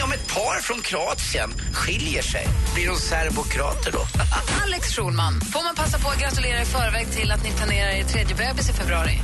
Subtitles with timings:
[0.00, 3.98] Hörrni, om ett par från Kroatien skiljer sig, blir de serbokrater då?
[4.64, 8.04] Alex Schulman, får man passa på att gratulera i förväg till att ni planerar er
[8.04, 9.22] tredje bebis i februari?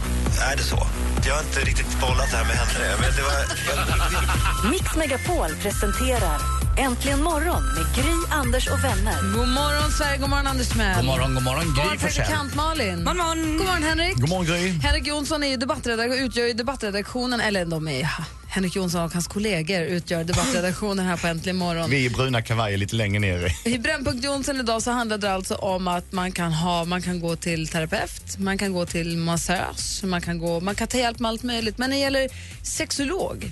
[0.52, 0.86] Är det så?
[1.26, 2.96] Jag har inte riktigt bollat det här med henne.
[3.00, 4.70] Men det var...
[4.70, 6.40] Mix Megapol presenterar
[6.78, 9.14] Äntligen morgon med Gry, Anders och vänner.
[9.38, 10.18] God morgon, Sverige.
[10.18, 10.96] God morgon, Anders Timell.
[10.96, 12.24] God morgon, god morgon, God morgon, Gry Forssell.
[12.24, 13.04] praktikant Malin.
[13.04, 13.56] God morgon.
[13.58, 14.14] God morgon, Henrik.
[14.16, 14.68] God morgon Gry.
[14.68, 18.08] Henrik Jonsson är ju debattredak- utgör ju debattredaktionen, eller de är,
[18.56, 21.90] Henrik Jonsson och hans kollegor utgör debattredaktionen här på Äntligen morgon.
[21.90, 23.68] Vi i bruna kavajer lite längre ner.
[23.68, 27.20] I Brännpunkt Jonsson idag så handlar det alltså om att man kan, ha, man kan
[27.20, 31.18] gå till terapeut, man kan gå till massös, man kan, gå, man kan ta hjälp
[31.18, 31.78] med allt möjligt.
[31.78, 32.28] Men när det gäller
[32.62, 33.50] sexolog,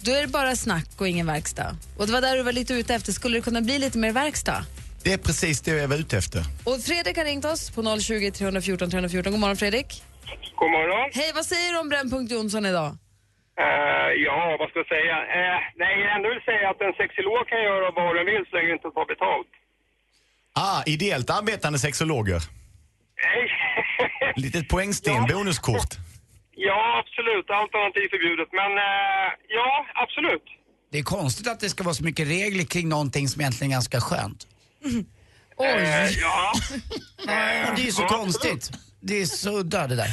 [0.00, 1.76] då är det bara snack och ingen verkstad.
[1.96, 3.12] Och det var där du var lite ute efter.
[3.12, 4.64] Skulle det kunna bli lite mer verkstad?
[5.02, 6.44] Det är precis det jag var ute efter.
[6.64, 9.32] Och Fredrik har ringt oss på 020 314 314.
[9.32, 10.02] God morgon Fredrik.
[10.56, 11.10] God morgon.
[11.14, 12.96] Hej, vad säger du om Brännpunkt Jonsson idag?
[13.64, 15.16] Eh, ja, vad ska jag säga?
[15.36, 18.52] Uh, nej, jag ändå vill säga att en sexolog kan göra vad den vill så
[18.56, 19.52] länge den inte tar betalt.
[20.64, 22.40] Ah, ideellt arbetande sexologer.
[23.26, 23.42] Nej.
[24.44, 25.26] Litet poängsten, Ja.
[25.34, 25.92] bonuskort.
[26.68, 27.46] ja, absolut.
[27.50, 28.48] Allt annat är förbjudet.
[28.60, 30.44] Men eh, ja, absolut.
[30.92, 33.74] Det är konstigt att det ska vara så mycket regler kring någonting som egentligen är
[33.74, 34.46] ganska skönt.
[35.56, 35.66] Oj!
[35.68, 36.52] Eh, ja.
[37.76, 38.70] Det är ju så Ja, konstigt.
[39.00, 40.08] Det är så udda det där.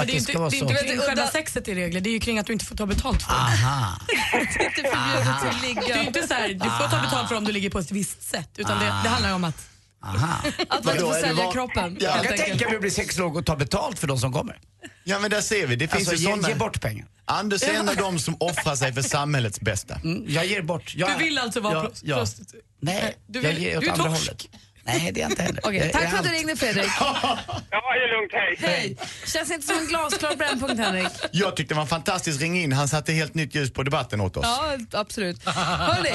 [0.00, 0.70] Att det är det ska inte, vara det är så.
[0.70, 2.86] inte kring själva sexet i regler, det är ju kring att du inte får ta
[2.86, 3.36] betalt för det.
[3.36, 3.98] Aha.
[4.32, 6.02] Det är inte förbjudet att Det är ligga.
[6.02, 8.50] inte så här, du får ta betalt för om du ligger på ett visst sätt,
[8.56, 9.68] utan det, det handlar ju om att
[10.04, 10.42] Aha.
[10.68, 11.96] Att man inte får sälja van- kroppen.
[12.00, 14.58] Jag helt kan tänka mig att bli sexolog och ta betalt för de som kommer.
[15.04, 16.48] Ja men där ser vi, det finns Alltså ju ge, såna...
[16.48, 17.06] ge bort pengar.
[17.24, 19.94] Anders är en av dem som offrar sig för samhällets bästa.
[19.94, 20.94] Mm, jag ger bort.
[20.96, 22.16] Jag, du vill alltså vara Ja, prost- ja.
[22.16, 22.64] prostituerad.
[22.80, 24.26] Nej, Du jag vill- ger åt du är andra torsk.
[24.26, 24.46] hållet.
[24.86, 25.60] Nej, det är jag inte heller.
[25.64, 26.90] Okej, tack för att du ringde Fredrik.
[27.00, 27.38] ja,
[27.70, 28.32] det är lugnt.
[28.32, 28.56] Hej.
[28.58, 28.96] Hej!
[29.26, 31.08] Känns inte som en glasklar brännpunkt Henrik.
[31.32, 34.20] Jag tyckte det var en fantastisk ring in, han satte helt nytt ljus på debatten
[34.20, 34.44] åt oss.
[34.46, 35.44] Ja, absolut.
[35.44, 36.10] Hörrni,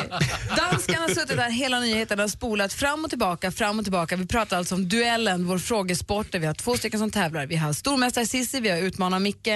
[0.57, 4.15] danskarna har suttit här hela nyheterna och spolat fram och tillbaka, fram och tillbaka.
[4.15, 7.45] Vi pratar alltså om duellen, vår frågesport, där vi har två stycken som tävlar.
[7.45, 9.49] Vi har stormästare Cissi, vi har utmanar Micke.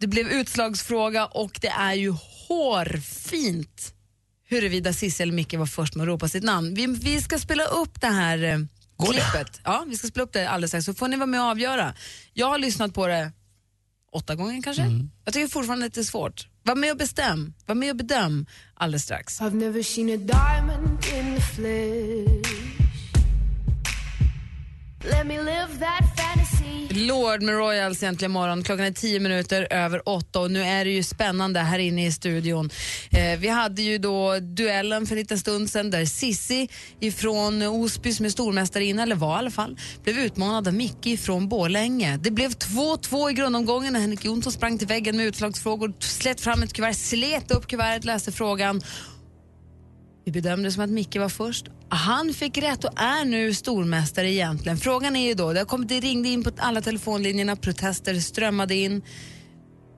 [0.00, 2.14] Det blev utslagsfråga och det är ju
[2.48, 3.92] hårfint
[4.48, 6.74] huruvida Cissi eller Micke var först med att ropa sitt namn.
[6.74, 8.58] Vi, vi ska spela upp det här eh,
[8.96, 9.20] Går det?
[9.20, 9.60] klippet.
[9.64, 11.94] Ja, vi ska spela upp det alldeles strax så får ni vara med och avgöra.
[12.32, 13.32] Jag har lyssnat på det
[14.12, 14.82] åtta gånger kanske.
[14.82, 15.10] Mm.
[15.24, 16.48] Jag tycker fortfarande att det är svårt.
[16.62, 19.40] Var med och bestäm, var med och bedöm alldeles strax.
[19.40, 22.62] I've never seen a diamond in the flesh.
[25.10, 26.15] Let me live that.
[26.90, 28.62] Lord med Royals egentligen morgon.
[28.62, 32.12] Klockan är tio minuter över åtta och nu är det ju spännande här inne i
[32.12, 32.70] studion.
[33.10, 36.68] Eh, vi hade ju då duellen för en liten stund sedan där Sissi
[37.00, 41.48] ifrån Osby som är stormästarinna, eller var i alla fall, blev utmanad av Micke från
[41.48, 42.16] Borlänge.
[42.16, 46.62] Det blev 2-2 i grundomgången när Henrik Jonsson sprang till väggen med utslagsfrågor, slet fram
[46.62, 48.82] ett kuvert, slet upp kuvertet, läste frågan
[50.26, 51.66] vi bedömde det som att Micke var först.
[51.88, 54.78] Han fick rätt och är nu stormästare egentligen.
[54.78, 58.74] Frågan är ju då, det, har kommit, det ringde in på alla telefonlinjerna, protester strömmade
[58.74, 59.02] in.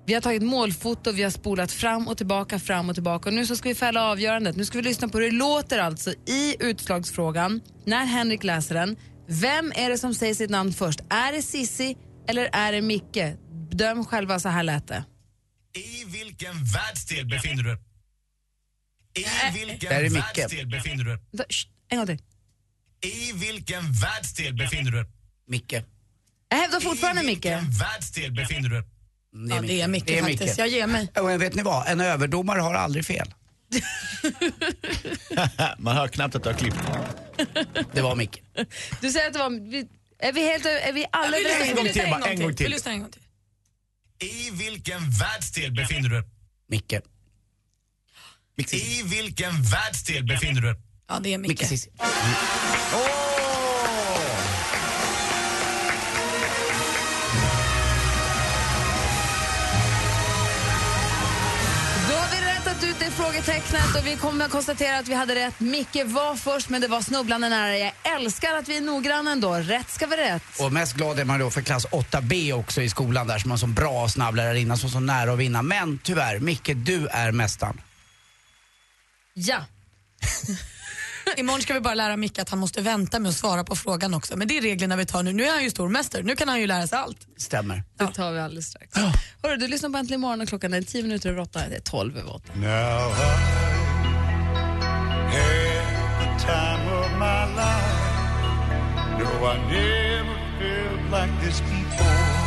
[0.06, 3.28] Vi har tagit målfoto, vi har spolat fram och tillbaka, fram och tillbaka.
[3.28, 4.56] Och nu så ska vi fälla avgörandet.
[4.56, 8.96] Nu ska vi lyssna på hur det låter alltså i utslagsfrågan när Henrik läser den.
[9.28, 11.00] Vem är det som säger sitt namn först?
[11.10, 11.96] Är det Sissi
[12.28, 13.36] eller är det Micke?
[13.70, 15.04] Döm själva, så här lät det.
[15.74, 17.87] I vilken världsdel befinner du dig?
[19.18, 19.26] I
[19.66, 20.38] vilken Där är Micke.
[20.38, 21.46] världsdel befinner du dig?
[21.50, 22.18] Shh, En gång till.
[23.00, 25.06] I vilken världsdel befinner du dig?
[25.48, 25.72] Micke.
[26.48, 27.34] Jag hävdar fortfarande I Micke.
[27.44, 28.84] vilken världsdel befinner du dig?
[29.50, 29.92] Ja, det är är
[30.22, 30.40] faktiskt.
[30.40, 30.58] Micke.
[30.58, 31.08] Jag ger mig.
[31.20, 31.88] Och vet ni vad?
[31.88, 33.34] En överdomare har aldrig fel.
[35.78, 36.76] Man hör knappt att du har klippt.
[37.92, 38.42] Det var Micke.
[39.00, 39.50] Du säger att det var...
[39.70, 39.88] vi-
[40.18, 41.68] Är vi, helt, är vi alla Vill du- överens?
[41.70, 42.64] En gång vill du lyssna en gång till.
[42.64, 43.22] Vill du lyssna en gång till?
[44.28, 46.28] I vilken världsdel befinner du dig?
[46.68, 46.94] Micke.
[48.58, 50.76] I vilken världsdel befinner du dig?
[51.08, 51.68] Ja, det är Micke mycket.
[51.68, 51.90] Cissi.
[51.96, 52.04] Då
[62.14, 65.60] har vi rättat ut det frågetecknet och vi kommer att konstatera att vi hade rätt.
[65.60, 67.78] Micke var först men det var snubblande nära.
[67.78, 69.54] Jag älskar att vi är noggranna ändå.
[69.54, 70.42] Rätt ska vara rätt.
[70.60, 73.58] Och mest glad är man då för klass 8B också i skolan där som har
[73.58, 75.62] som bra och snabb lärarinna som så nära att vinna.
[75.62, 77.80] Men tyvärr, Micke, du är mästaren.
[79.40, 79.64] Ja.
[81.36, 84.14] Imorgon ska vi bara lära Micke att han måste vänta med att svara på frågan
[84.14, 84.36] också.
[84.36, 85.32] Men det är reglerna vi tar nu.
[85.32, 87.18] Nu är han ju stormästare, nu kan han ju lära sig allt.
[87.36, 87.82] Stämmer.
[87.98, 88.96] Det tar vi alldeles strax.
[89.42, 91.60] Hörru, du lyssnar på Äntligen morgon och klockan är 10 minuter över 8.
[91.68, 92.52] Det är 12 över 8.
[92.54, 92.68] Now I
[95.36, 98.08] had the time of my life.
[99.18, 102.38] No, I never felt like this before.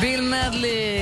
[0.00, 0.97] Bill Medley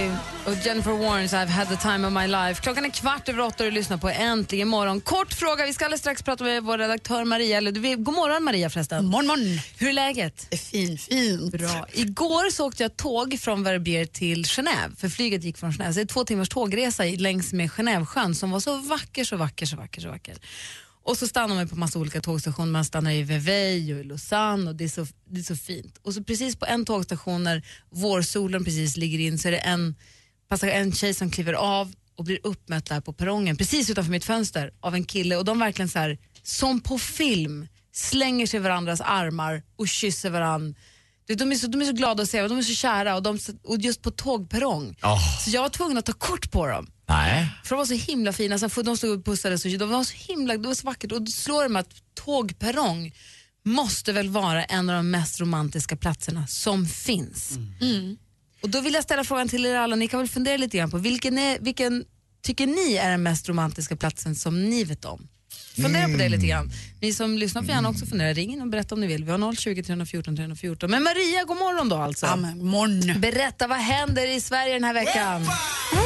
[0.46, 2.62] och Jennifer Warnes I've had the time of my life.
[2.62, 5.00] Klockan är kvart över åtta och du lyssnar på Äntligen morgon.
[5.00, 7.60] Kort fråga, vi ska alldeles strax prata med vår redaktör Maria.
[7.60, 9.06] Vet- god morgon Maria förresten.
[9.06, 9.60] Morgon, morgon.
[9.78, 10.60] Hur är läget?
[10.70, 11.52] Fint, fint.
[11.52, 11.86] Bra.
[11.92, 15.92] Igår så åkte jag tåg från Verbier till Genève, för flyget gick från Genève.
[15.92, 19.66] Så det är två timmars tågresa längs med Genèvesjön som var så vacker, så vacker,
[19.66, 20.36] så vacker, så vacker.
[21.06, 22.72] Och så stannar man på massa olika tågstationer.
[22.72, 25.98] Man stannar i Vevey och i Lausanne och det är, så, det är så fint.
[26.02, 29.94] Och så precis på en tågstation när vårsolen precis ligger in så är det en,
[30.62, 34.72] en tjej som kliver av och blir uppmätt där på perrongen precis utanför mitt fönster
[34.80, 39.00] av en kille och de verkligen så här, som på film, slänger sig i varandras
[39.00, 40.80] armar och kysser varandra.
[41.26, 43.22] De är, så, de är så glada att se varandra, de är så kära och,
[43.22, 44.96] de, och just på tågperrong.
[45.44, 46.90] Så jag var tvungen att ta kort på dem.
[47.08, 47.48] Nej.
[47.64, 50.14] För de var så himla fina, så de stod och pussades och de var så
[50.16, 53.12] himla, det var så vackert och då slår det mig att tågperrong
[53.64, 57.56] måste väl vara en av de mest romantiska platserna som finns.
[57.80, 58.16] Mm.
[58.62, 60.90] Och då vill jag ställa frågan till er alla, ni kan väl fundera lite grann
[60.90, 62.04] på vilken, är, vilken
[62.42, 65.28] tycker ni är den mest romantiska platsen som ni vet om?
[65.82, 66.70] Fundera på det lite grann.
[67.00, 68.32] Ni som lyssnar får gärna också fundera.
[68.32, 69.24] Ring in och berätta om ni vill.
[69.24, 70.90] Vi har 020 314 314.
[70.90, 72.26] Men Maria, god morgon då alltså.
[72.26, 73.20] Ja, men morgon.
[73.20, 75.42] Berätta, vad händer i Sverige den här veckan?
[75.42, 76.05] Arriba,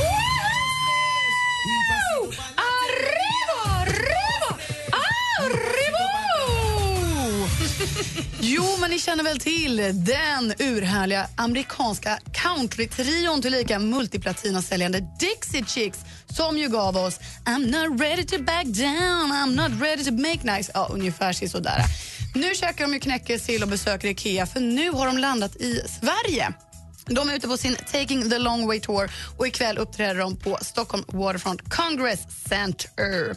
[8.41, 15.99] Jo, men ni känner väl till den urhärliga amerikanska countrytrion tillika multiplatinasäljande Dixie Chicks
[16.37, 20.57] som ju gav oss I'm not ready to back down, I'm not ready to make
[20.57, 20.73] nice.
[20.75, 21.85] Ja, ungefär sådär.
[22.35, 26.53] Nu käkar de ju knäckesill och besöker Ikea för nu har de landat i Sverige.
[27.07, 30.59] De är ute på sin Taking the long way tour och ikväll uppträder de på
[30.63, 33.37] Stockholm Waterfront Congress Center.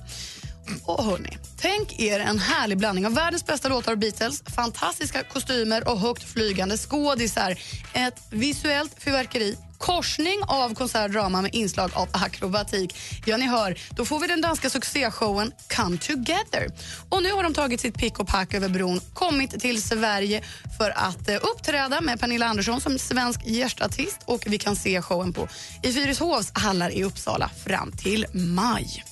[0.85, 5.87] Och hörni, tänk er en härlig blandning av världens bästa låtar och Beatles, fantastiska kostymer
[5.87, 7.59] och högt flygande skådisar.
[7.93, 12.95] Ett visuellt fyrverkeri, korsning av konsertdrama med inslag av akrobatik.
[13.25, 16.67] Ja, ni hör, då får vi den danska succéshowen Come Together.
[17.09, 20.43] Och nu har de tagit sitt pick och pack över bron, kommit till Sverige
[20.77, 25.33] för att eh, uppträda med Pernilla Andersson som svensk gästartist och vi kan se showen
[25.33, 25.47] på
[25.83, 29.03] i Fyrishovs hallar i Uppsala fram till maj.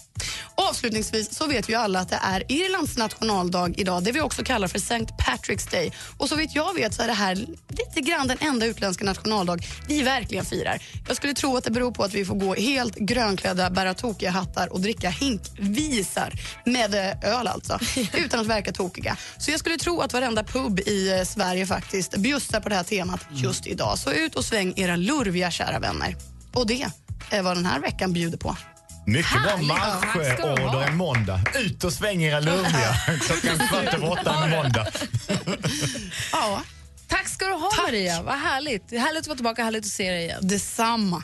[0.56, 4.68] Avslutningsvis så vet ju alla att det är Irlands nationaldag idag, det vi också kallar
[4.68, 5.06] för St.
[5.20, 5.92] Patrick's Day.
[6.18, 7.36] Och så vitt jag vet så är det här
[7.70, 10.82] lite grann den enda utländska nationaldag vi verkligen firar.
[11.08, 14.32] Jag skulle tro att det beror på att vi får gå helt grönklädda, bära tokiga
[14.32, 16.34] hattar och dricka hinkvisar
[16.66, 17.80] med eh, öl alltså,
[18.18, 19.18] utan att verka tokiga.
[19.38, 22.84] Så jag skulle tro att varenda pub i eh, Sverige faktiskt bjussar på det här
[22.84, 23.98] temat just idag.
[23.98, 26.16] Så ut och sväng era lurviga kära vänner.
[26.54, 26.86] Och det
[27.30, 28.58] är vad den här veckan bjuder på.
[29.06, 31.42] Mycket bra marschorder en måndag.
[31.56, 34.88] Ut och sväng era lurviga klockan kvart över åtta en måndag.
[36.32, 36.62] Ja,
[37.08, 37.86] Tack ska du ha Tack.
[37.88, 38.90] Maria, vad härligt.
[38.90, 40.40] Det är härligt att vara tillbaka, härligt att se dig igen.
[40.42, 41.24] detsamma.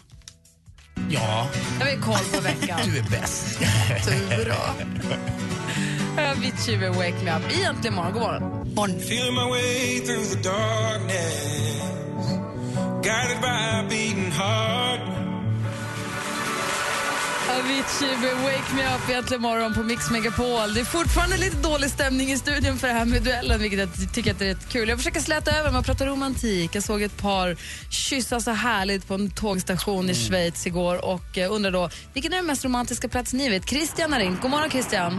[1.10, 1.48] Ja,
[1.80, 2.80] Jag har koll på veckan.
[2.86, 3.60] du är bäst.
[4.06, 4.76] Du är bra.
[6.32, 7.42] Avicii med Wake Me Up.
[7.60, 9.00] Egentligen morgon, god morgon.
[9.00, 11.82] Feeling my way through the darkness,
[13.04, 15.00] guided by a beating heart.
[17.60, 20.74] Avicii med Wake Me Up egentligen morgon på Mix Megapol.
[20.74, 23.90] Det är fortfarande lite dålig stämning i studion för det här med duellen, vilket jag
[24.14, 24.90] tycker att det är rätt kul.
[24.90, 26.76] Jag försöker släta över med att prata romantik.
[26.76, 27.56] Jag såg ett par
[27.92, 32.38] kyssa så härligt på en tågstation i Schweiz igår och eh, undrar då, vilken är
[32.38, 33.70] den mest romantiska plats ni vet?
[33.70, 34.42] Christian har ringt.
[34.42, 35.14] God morgon Christian.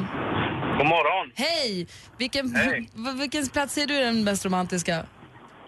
[0.78, 1.32] God morgon.
[1.34, 1.86] Hej!
[2.18, 2.88] Vilken, Hej.
[3.20, 5.06] vilken plats ser du är den mest romantiska?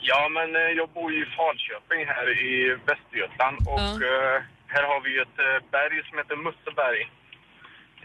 [0.00, 4.42] Ja, men eh, jag bor ju i Falköping här i Västergötland och eh,
[4.74, 7.02] här har vi ett eh, berg som heter Musseberg.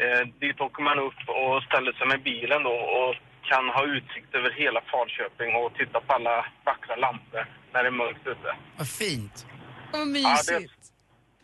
[0.02, 3.16] Eh, dit åker man upp och ställer sig med bilen då och
[3.52, 8.00] kan ha utsikt över hela Falköping och titta på alla vackra lampor när det är
[8.04, 8.50] mörkt ute.
[8.78, 9.46] Vad fint.
[9.92, 10.75] Vad Ja, det, mysigt.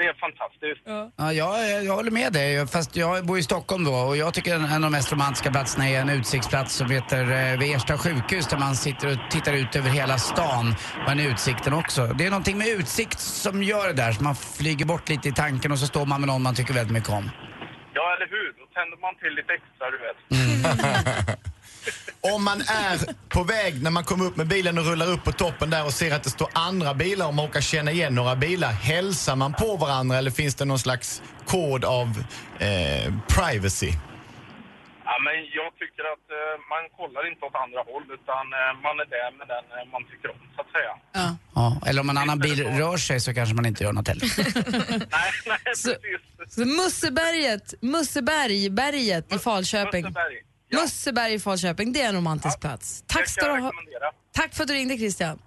[0.01, 0.81] Det är fantastiskt.
[1.17, 4.55] Ja, jag, jag håller med dig, fast jag bor i Stockholm då och jag tycker
[4.55, 8.58] en av de mest romantiska platserna är en utsiktsplats som heter eh, Ersta sjukhus där
[8.58, 10.75] man sitter och tittar ut över hela stan.
[11.08, 12.08] Men utsikten också.
[12.08, 15.31] Det är någonting med utsikt som gör det där, så man flyger bort lite i
[15.31, 17.29] tanken och så står man med någon man tycker väldigt mycket om.
[17.93, 18.48] Ja, eller hur?
[18.60, 21.38] Då tänder man till lite extra, du vet.
[22.21, 25.31] Om man är på väg när man kommer upp med bilen och rullar upp på
[25.31, 28.35] toppen där och ser att det står andra bilar och man råkar känna igen några
[28.35, 28.71] bilar.
[28.71, 32.07] Hälsar man på varandra eller finns det någon slags kod av
[32.59, 33.91] eh, privacy?
[35.05, 38.95] Ja, men jag tycker att eh, man kollar inte åt andra håll utan eh, man
[39.03, 40.93] är där med den eh, man tycker om, så att säga.
[41.55, 44.25] Ja, eller om en annan bil rör sig så kanske man inte gör något heller.
[45.17, 45.95] nej, nej, Så,
[46.47, 50.03] så Musseberget, Musseberg, berget i Falköping.
[50.03, 50.35] Musseberg.
[50.71, 53.03] Musseberg i Falköping, det är en romantisk plats.
[53.07, 53.71] Tack ska du ha.
[54.33, 55.39] Tack för att du ringde Christian.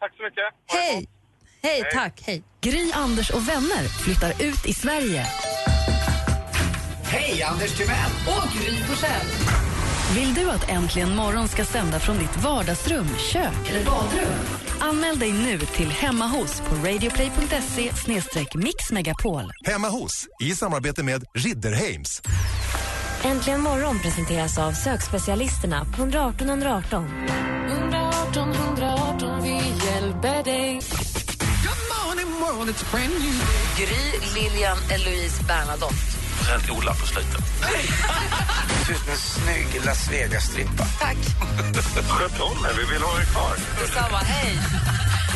[0.00, 0.44] Tack så mycket.
[0.66, 1.08] Hej!
[1.62, 2.42] Hej, tack, hej.
[2.60, 5.26] Gry, Anders och vänner flyttar ut i Sverige.
[7.04, 8.10] Hej, Anders Timell!
[8.26, 9.26] Och Gry Forssell.
[10.14, 14.32] Vill du att Äntligen morgon ska sända från ditt vardagsrum, kök eller badrum?
[14.80, 17.90] Anmäl dig nu till Hemma hos på radioplay.se
[18.54, 19.50] mixmegapol.
[19.64, 22.22] Hemma hos, i samarbete med Ridderheims.
[23.24, 27.06] Äntligen morgon presenteras av sökspecialisterna på 118 118.
[27.68, 30.80] 118 118, vi hjälper dig.
[33.76, 35.94] Gry, Lilian, Eloise, Bernadotte.
[36.46, 37.44] Sen Ola på slutet.
[38.86, 40.84] Du är en snygg Las Vegas-strippa.
[41.00, 41.16] Tack.
[42.08, 43.54] Sköt om er, vi vill ha er kvar.
[43.80, 44.58] Detsamma, hej.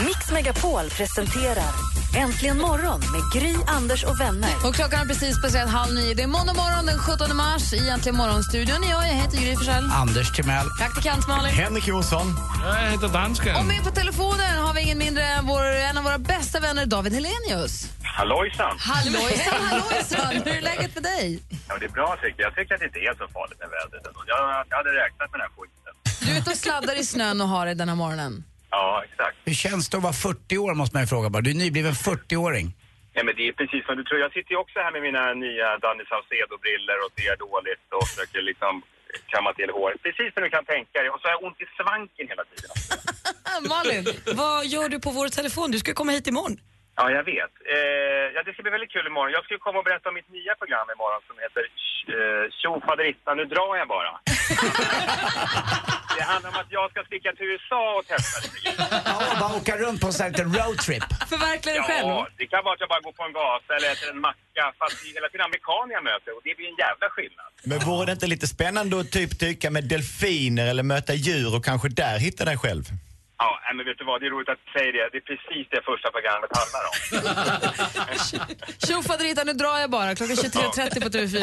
[0.07, 1.73] Mix Megapol presenterar
[2.17, 4.55] Äntligen morgon med Gry, Anders och vänner.
[4.67, 6.15] Och klockan är precis passerat halv nio.
[6.15, 8.83] Det är måndag morgon den 17 mars i Äntligen morgonstudion.
[8.91, 9.91] Jag, jag heter Gry Forssell.
[10.03, 10.67] Anders Timell.
[10.79, 11.53] Praktikant Malin.
[11.55, 12.27] Henrik Jonsson.
[12.65, 13.57] Jag heter dansken.
[13.57, 16.87] Och med på telefonen har vi ingen mindre än vår, en av våra bästa vänner,
[16.87, 17.73] David Helenius.
[18.03, 18.77] Hallojsan!
[18.79, 20.33] Hallojsan, hallojsan!
[20.45, 21.43] Hur är läget med dig?
[21.69, 22.49] Ja, det är bra tycker jag.
[22.51, 24.03] Jag tycker att det inte är så farligt med vädret.
[24.27, 25.93] Jag, jag hade räknat med den här skiten.
[26.21, 28.45] Du är ute och sladdar i snön och har det den här morgonen.
[28.75, 29.37] Ja, exakt.
[29.49, 31.43] Hur känns det att vara 40 år måste man ju fråga bara.
[31.47, 32.67] Du är nybliven 40-åring.
[33.17, 34.19] Ja, men det är precis som du tror.
[34.27, 38.41] Jag sitter ju också här med mina nya Danny Saucedo-briller och ser dåligt och försöker
[38.51, 38.73] liksom
[39.33, 39.99] kamma till håret.
[40.07, 41.11] Precis som du kan tänka dig.
[41.13, 42.71] Och så har jag ont i svanken hela tiden.
[43.73, 44.03] Malin,
[44.43, 45.67] vad gör du på vår telefon?
[45.75, 46.57] Du ska komma hit imorgon.
[46.99, 47.55] Ja, jag vet.
[47.75, 49.33] Eh, ja, det ska bli väldigt kul imorgon.
[49.37, 51.63] Jag ska ju komma och berätta om mitt nya program imorgon som heter
[52.15, 54.13] eh, Tjo faderissa, nu drar jag bara.
[56.19, 58.71] Det handlar om att jag ska sticka till USA och testa lite.
[59.05, 61.05] Ja, bara åka runt på en sån här roadtrip.
[61.33, 62.09] Förverkliga dig själv.
[62.09, 64.65] Ja, det kan vara att jag bara går på en gata eller äter en macka
[64.79, 67.51] fast det är hela tiden amerikaner jag möter och det blir en jävla skillnad.
[67.71, 71.65] Men vore det inte lite spännande att typ dyka med delfiner eller möta djur och
[71.65, 72.85] kanske där hitta dig själv?
[73.39, 75.05] Ja, nej, men vet du vad, det är roligt att du säger det.
[75.13, 76.95] Det är precis det första programmet handlar om.
[78.87, 80.15] Tjo faderita, nu drar jag bara.
[80.19, 81.39] Klockan 23.30 på TV4.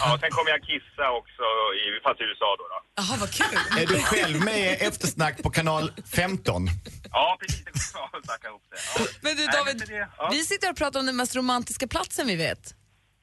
[0.00, 1.44] Ja, sen kommer jag kissa också,
[1.82, 2.64] i, fast i USA då.
[2.72, 2.78] då.
[3.00, 3.58] Jaha, vad kul.
[3.82, 6.66] Är du själv med i Eftersnack på kanal 15?
[7.12, 7.64] Ja, precis.
[7.64, 8.78] Det går bra att snacka ihop det.
[8.98, 9.00] Ja.
[9.24, 10.28] Men du Nej, David, men det- ja.
[10.34, 12.62] vi sitter och pratar om den mest romantiska platsen vi vet.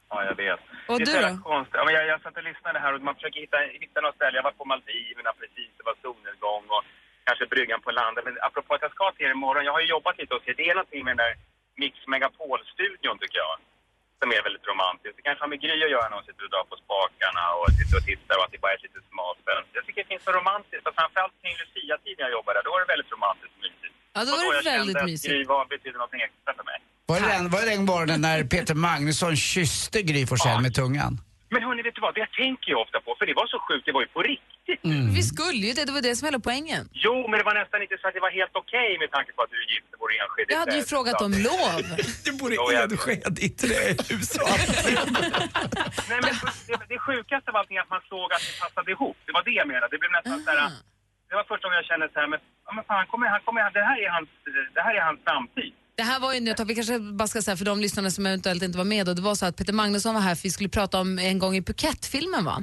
[0.10, 0.62] Ja, jag vet.
[0.92, 1.34] Och det är du då?
[1.54, 1.78] Konstigt.
[1.80, 4.36] Ja, men jag, jag satt och lyssnade här och man försöker hitta, hitta något ställe.
[4.40, 6.84] Jag var på Maldiverna precis, det var solnedgång och
[7.28, 8.22] kanske bryggan på landet.
[8.28, 10.56] Men apropå att jag ska till er imorgon, jag har ju jobbat lite hos er.
[10.60, 11.34] Det är någonting med den där
[11.82, 13.56] Mix Megapol-studion tycker jag.
[14.22, 15.16] Som är väldigt romantiskt.
[15.18, 17.66] Det kanske har med Gry att göra när hon sitter och drar på spakarna och
[17.80, 19.76] sitter och tittar och att det bara är ett litet smalt fönster.
[19.80, 22.82] Jag tycker det finns så romantiskt och framförallt kring Lucia-tiden jag jobbade där, då var
[22.84, 23.96] det väldigt romantiskt och mysigt.
[24.16, 25.32] Ja, då var det jag kände väldigt att mysigt.
[25.32, 26.80] Gry var betydde något extra för mig.
[27.12, 31.14] Var det den, var det den morgonen när Peter Magnusson kysste Gry Forssell med tungan?
[31.50, 32.16] Men hörni, vet du vad?
[32.16, 34.80] Det tänker jag ofta på, för det var så sjukt, det var ju på riktigt.
[35.18, 36.84] Vi skulle ju det, det var det som hela poängen.
[37.06, 39.42] Jo, men det var nästan inte så att det var helt okej med tanke på
[39.44, 40.48] att du är gift och bor i Enskede.
[40.54, 41.82] Jag hade ju frågat om lov.
[42.26, 44.30] Du bor i Enskede, i trähus.
[46.10, 46.34] Nej, men
[46.68, 49.18] det, det sjukaste var allting att man såg att det passade ihop.
[49.28, 49.88] Det var det jag menade.
[49.94, 50.72] Det blev nästan så här...
[51.30, 53.42] Det var första gången jag kände så här, men, ja, men fan, han kommer, han
[53.48, 54.30] kommer, det här är hans,
[54.76, 55.74] det här är hans framtid.
[55.98, 58.64] Det här var ju, nu vi kanske bara ska säga för de lyssnarna som eventuellt
[58.64, 60.70] inte var med, och det var så att Peter Magnusson var här för vi skulle
[60.70, 62.62] prata om en gång i Phuket-filmen va?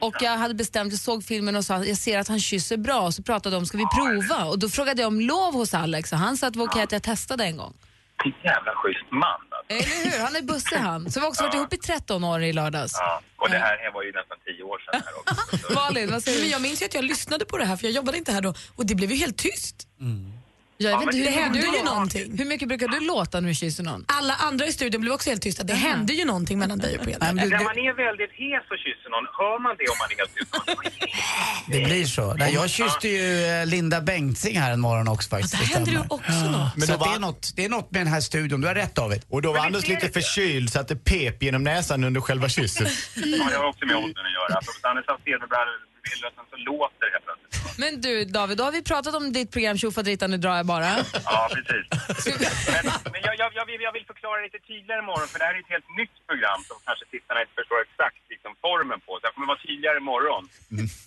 [0.00, 3.00] Och jag hade bestämt, jag såg filmen och sa jag ser att han kysser bra
[3.00, 4.44] och så pratade de om ska vi prova?
[4.44, 6.82] Och då frågade jag om lov hos Alex och han sa att det var okej
[6.82, 7.74] att jag testade en gång.
[8.24, 9.74] Vilken jävla schysst man alltså.
[9.74, 10.24] Eller hur?
[10.24, 11.10] Han är bussig han.
[11.10, 12.92] Så vi har också varit ihop i 13 år i lördags.
[12.98, 15.02] Ja, och det här, här var ju nästan tio år sedan.
[15.04, 15.72] Här också.
[15.74, 16.42] Malin, vad säger du?
[16.42, 18.40] Men jag minns ju att jag lyssnade på det här för jag jobbade inte här
[18.40, 19.88] då och det blev ju helt tyst.
[20.82, 22.38] Jag Ja, vet inte, det hur hände du ju någonting.
[22.38, 24.04] Hur mycket brukar du låta när du kysser någon?
[24.08, 25.62] Alla andra i studion blev också helt tysta.
[25.64, 27.20] Det hände ju någonting mellan dig och Peter.
[27.20, 30.34] När man är väldigt hes och kysser någon, hör man det om man är helt
[30.34, 31.10] tyst?
[31.68, 32.34] Det blir så.
[32.34, 35.58] Nej, jag kysste ju eh, Linda Bengtzing här en morgon också faktiskt.
[35.58, 36.12] det händer ju stämmer.
[36.14, 36.76] också något.
[36.76, 38.60] Men Så då att det, var- är något, det är något med den här studion.
[38.60, 39.22] Du har rätt David.
[39.28, 42.88] Och då var Anders lite förkyld så att det pep genom näsan under själva kysset.
[43.14, 44.60] Ja, jag har också med åldern att göra.
[46.02, 47.78] För Danne Saucedo så låter det helt plötsligt.
[47.82, 50.90] Men du David, då har vi pratat om ditt program Tjofaderittan, nu drar jag bara.
[51.32, 51.84] Ja, precis.
[52.74, 55.54] Men, men jag, jag, jag, vill, jag vill förklara lite tydligare imorgon, för det här
[55.58, 59.10] är ett helt nytt program som kanske tittarna inte förstår exakt liksom formen på.
[59.18, 60.42] Så jag kommer vara tidigare imorgon.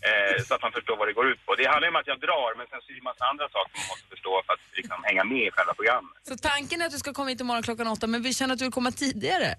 [0.09, 1.49] Eh, så att man förstår vad det går ut på.
[1.59, 3.45] Det handlar ju om att jag drar, men sen så är det en massa andra
[3.55, 6.13] saker man måste förstå för att liksom, hänga med i själva programmet.
[6.29, 8.61] Så tanken är att du ska komma hit imorgon klockan åtta, men vi känner att
[8.61, 9.49] du vill komma tidigare.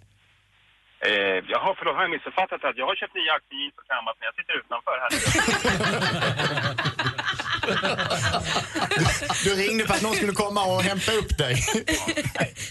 [1.08, 4.14] Eh, jaha, för då har jag missuppfattat att jag har köpt nya aktier och kammat,
[4.18, 5.10] men jag sitter utanför här.
[9.44, 11.54] Du ringde för att någon skulle komma och hämta upp dig.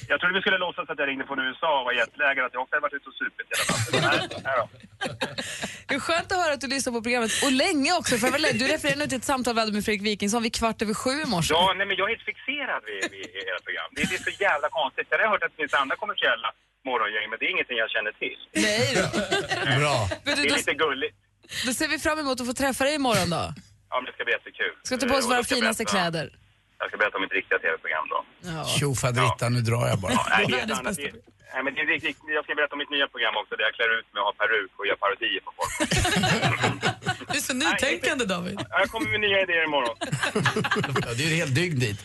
[0.08, 2.62] Jag trodde vi skulle låtsas att jag ringde från USA och var jetlaggad, att jag
[2.64, 3.80] också hade varit ute och supit i fall.
[3.92, 4.68] Men Nej, nej.
[5.88, 7.32] Det är skönt att höra att du lyssnar på programmet.
[7.46, 9.86] Och länge också, för jag led- du refererar nu till ett samtal vi hade med
[9.86, 11.54] Fredrik Wikingsson vid kvart över sju i morse.
[11.54, 13.90] Ja, nej, men jag är helt fixerad vid, vid era program.
[13.96, 15.06] Det, det är så jävla konstigt.
[15.10, 16.50] Sen har jag hört att det finns andra kommersiella
[16.92, 18.38] morgongäng, men det är ingenting jag känner till.
[18.68, 19.06] Nej då.
[19.82, 19.98] Bra.
[20.26, 21.16] Men du, Det är då, lite gulligt.
[21.66, 23.44] då ser vi fram emot att få träffa dig imorgon då.
[23.90, 24.74] Ja, men det ska bli jättekul.
[24.88, 26.28] Ska ta på oss Eh, och våra ska finaste berätta- kläder.
[26.80, 28.20] Jag ska berätta om mitt riktiga tv-program då.
[28.80, 30.14] Tjofaderittan, nu drar jag bara.
[30.14, 30.96] Ja, nej, det är ett annat.
[30.98, 31.14] Det-
[31.54, 33.74] Nej, men det är riktigt, jag ska berätta om mitt nya program också där jag
[33.78, 35.72] klär ut mig och har peruk och gör parodier på folk.
[37.44, 38.56] Så nytänkande David.
[38.70, 39.96] Ja, Jag kommer med nya idéer imorgon.
[41.08, 42.00] Ja, det är ju helt dygn dit.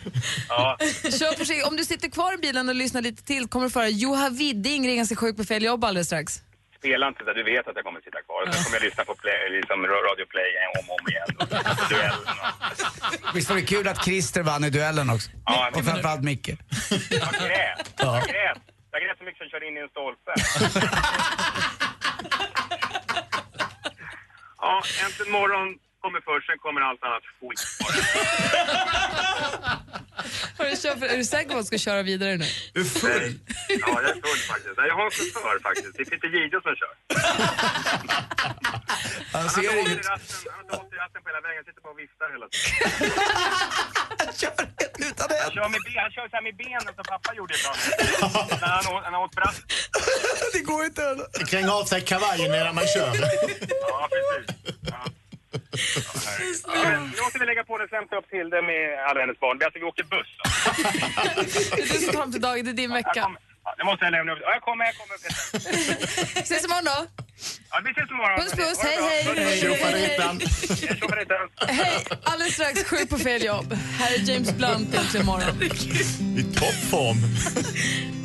[0.49, 0.77] Ja.
[1.03, 1.67] Kör försiktigt.
[1.67, 4.29] Om du sitter kvar i bilen och lyssnar lite till kommer du få höra Joha
[4.29, 6.41] Widding ringa sig sjuk på fel jobb alldeles strax.
[6.79, 8.51] Spela inte där, du vet att jag kommer sitta kvar.
[8.51, 11.31] Sen kommer jag lyssna på play, liksom Radio Play om och om igen.
[11.39, 11.47] Och
[11.89, 12.35] duellen
[13.31, 13.35] och...
[13.35, 15.29] Visst var det kul att Christer vann i duellen också?
[15.45, 16.47] Ja, Och framförallt Micke.
[17.09, 17.93] Jag grät.
[17.97, 18.15] Ja.
[18.19, 18.61] Jag grät.
[18.91, 20.31] Jag grät så mycket så jag körde in i en stolpe.
[24.61, 25.67] Ja, äntligen morgon
[26.01, 27.59] kommer först, sen kommer allt annat skit.
[30.57, 32.45] Hörru, kör för, är du säker på att du ska köra vidare nu?
[32.73, 33.39] Du är full.
[33.69, 34.73] Ja, jag är full faktiskt.
[34.77, 35.93] Jag har en chaufför faktiskt.
[35.97, 36.93] Det är Peter Jihde som kör.
[39.33, 40.09] Han Han ser i inget.
[40.09, 41.61] ratten, han i ratten på hela vägen.
[41.67, 42.67] Sitter bara och viftar hela tiden.
[45.45, 47.79] Han kör med, ben- han kör så här med benen som pappa gjorde ibland.
[48.61, 49.57] När han, åt- när han åt brass.
[50.53, 51.03] Det går inte.
[51.51, 53.11] Kränga av sig kavajen medan man kör.
[53.91, 54.45] Ja, precis.
[54.91, 55.03] Ja.
[56.67, 59.59] Ja, men Nu måste vi lägga på det hämta upp Tilde med alla hennes barn.
[59.65, 60.31] Alltså, vi åker buss.
[61.75, 63.31] Det är du som till dagen, det är din vecka.
[63.69, 64.39] Ja, det måste jag lämna upp.
[64.41, 65.15] Ja, jag kommer, jag kommer.
[65.23, 66.41] Peter.
[66.49, 66.97] Ses imorgon då.
[67.71, 68.39] Ja, vi ses imorgon.
[68.41, 68.79] Puss, puss.
[68.83, 68.97] Hej,
[69.35, 69.59] hej.
[69.61, 70.41] Tjofaderittan.
[71.67, 73.73] Hej, alldeles strax sjuk på fel jobb.
[73.73, 75.63] Här är James Blunt äntligen morgon.
[76.37, 77.17] I toppform.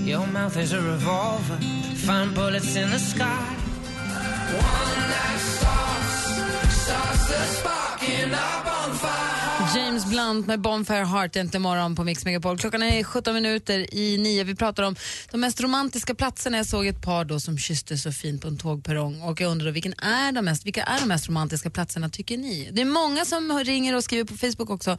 [0.08, 1.58] Your mouth is a revolver,
[2.06, 3.22] find bullets in the sky.
[3.22, 9.43] One that starts, starts the spark in our bonfire.
[9.60, 12.58] James Blunt med Bonfire Heart äntligen morgon på Mix Megapol.
[12.58, 14.44] Klockan är 17 minuter i nio.
[14.44, 14.96] Vi pratar om
[15.30, 16.56] de mest romantiska platserna.
[16.56, 19.70] Jag såg ett par då som kysste så fint på en tågperrong och jag undrar
[19.70, 22.70] vilken är de mest, vilka är de mest romantiska platserna tycker ni?
[22.72, 24.98] Det är många som ringer och skriver på Facebook också.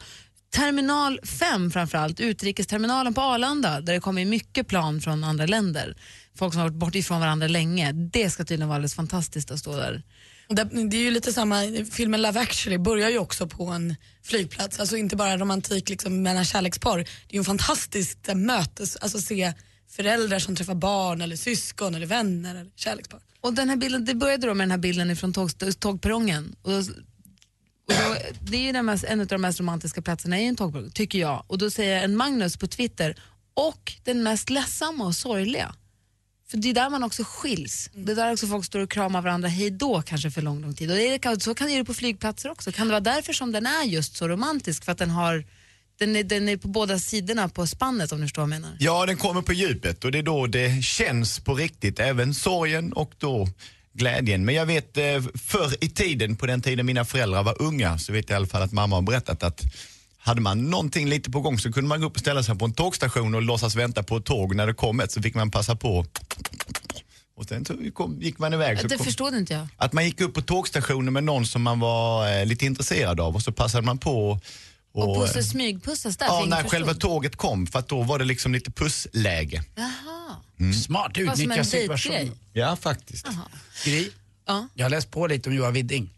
[0.54, 5.96] Terminal 5 framförallt, utrikesterminalen på Arlanda där det kommer mycket plan från andra länder.
[6.38, 7.92] Folk som har varit bort ifrån varandra länge.
[7.92, 10.02] Det ska tydligen vara alldeles fantastiskt att stå där.
[10.48, 14.80] Det, det är ju lite samma, filmen Love actually börjar ju också på en flygplats.
[14.80, 16.98] Alltså inte bara romantik liksom mellan kärlekspar.
[16.98, 19.52] Det är ju en fantastisk eh, mötes, alltså se
[19.88, 23.20] föräldrar som träffar barn eller syskon eller vänner eller kärlekspar.
[23.40, 26.56] Och den här bilden, det började då med den här bilden från tåg, tågperrongen.
[26.62, 30.46] Och, och då, det är ju den mest, en av de mest romantiska platserna i
[30.46, 31.44] en tågperrong, tycker jag.
[31.46, 33.16] Och då säger en Magnus på Twitter,
[33.54, 35.74] och den mest ledsamma och sorgliga.
[36.50, 37.90] För det är där man också skiljs.
[37.94, 40.74] Det är där också folk står och kramar varandra hej då kanske för lång, lång
[40.74, 40.90] tid.
[40.90, 42.72] Och det är, så kan det ju på flygplatser också.
[42.72, 44.84] Kan det vara därför som den är just så romantisk?
[44.84, 45.44] För att den har
[45.98, 48.76] den är, den är på båda sidorna på spannet om du förstår vad jag menar.
[48.78, 52.00] Ja, den kommer på djupet och det är då det känns på riktigt.
[52.00, 53.48] Även sorgen och då
[53.92, 54.44] glädjen.
[54.44, 58.12] Men jag vet eh, förr i tiden, på den tiden mina föräldrar var unga, så
[58.12, 59.62] vet jag i alla fall att mamma har berättat att
[60.26, 62.64] hade man någonting lite på gång så kunde man gå upp och ställa sig på
[62.64, 64.54] en tågstation och låtsas vänta på ett tåg.
[64.54, 66.06] När det kom ett så fick man passa på.
[67.36, 68.80] Och sen kom, gick man iväg.
[68.80, 69.68] Så Det kom, förstod inte jag.
[69.76, 73.34] att man gick upp på tågstationen med någon som man var eh, lite intresserad av
[73.34, 74.40] och så passade man på
[74.92, 76.26] Och och, pussas, smygpussas där.
[76.26, 76.70] ja, när förstod.
[76.70, 79.64] själva tåget kom för att då var det liksom lite pussläge.
[79.74, 80.72] Jaha.
[80.86, 82.30] Smart, var som utnyttja en situationen.
[82.52, 83.26] Ja, faktiskt.
[83.84, 84.08] Gry,
[84.46, 84.68] Ja.
[84.74, 86.10] jag har läst på lite om Johan Widding.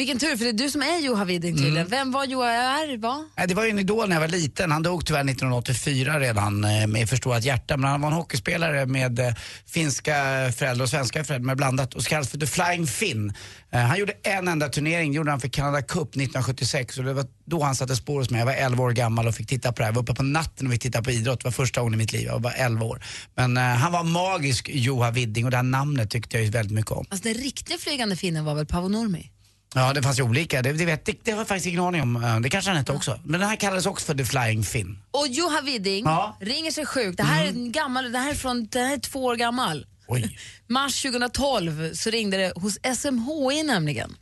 [0.00, 1.76] Vilken tur, för det är du som är Johan Widding tydligen.
[1.76, 1.88] Mm.
[1.88, 2.96] Vem var Johan är?
[2.96, 3.24] Va?
[3.48, 4.70] Det var ju en idol när jag var liten.
[4.70, 7.76] Han dog tyvärr 1984 redan eh, med förstorat hjärta.
[7.76, 9.34] Men han var en hockeyspelare med eh,
[9.66, 10.12] finska
[10.56, 13.32] föräldrar och svenska föräldrar med blandat och så kallas för The Flying Finn.
[13.72, 17.26] Eh, Han gjorde en enda turnering, gjorde han för Canada Cup 1976 och det var
[17.44, 18.38] då han satte spår hos mig.
[18.38, 19.90] Jag var 11 år gammal och fick titta på det här.
[19.90, 21.40] Jag var uppe på natten och fick titta på idrott.
[21.40, 22.22] Det var första gången i mitt liv.
[22.26, 23.02] Jag var bara 11 år.
[23.34, 26.92] Men han var magisk, Johan Widding och det här namnet tyckte jag ju väldigt mycket
[26.92, 27.06] om.
[27.10, 29.30] Alltså, den riktiga flygande finnen var väl Paavo Nurmi?
[29.74, 30.62] Ja, det fanns ju olika.
[30.62, 32.16] Det, det, vet, det, det har jag faktiskt ingen aning om.
[32.24, 33.20] Eh, Det kanske han hette också.
[33.24, 34.98] Men den här kallades också för The Flying Finn.
[35.10, 36.36] Och Johan Widding Ja.
[36.40, 37.16] ringer sig sjuk.
[37.16, 39.86] Det här är en gammal, det här är från, det här är två år gammal.
[40.66, 44.16] Mars 2012 så ringde det hos SMHI nämligen.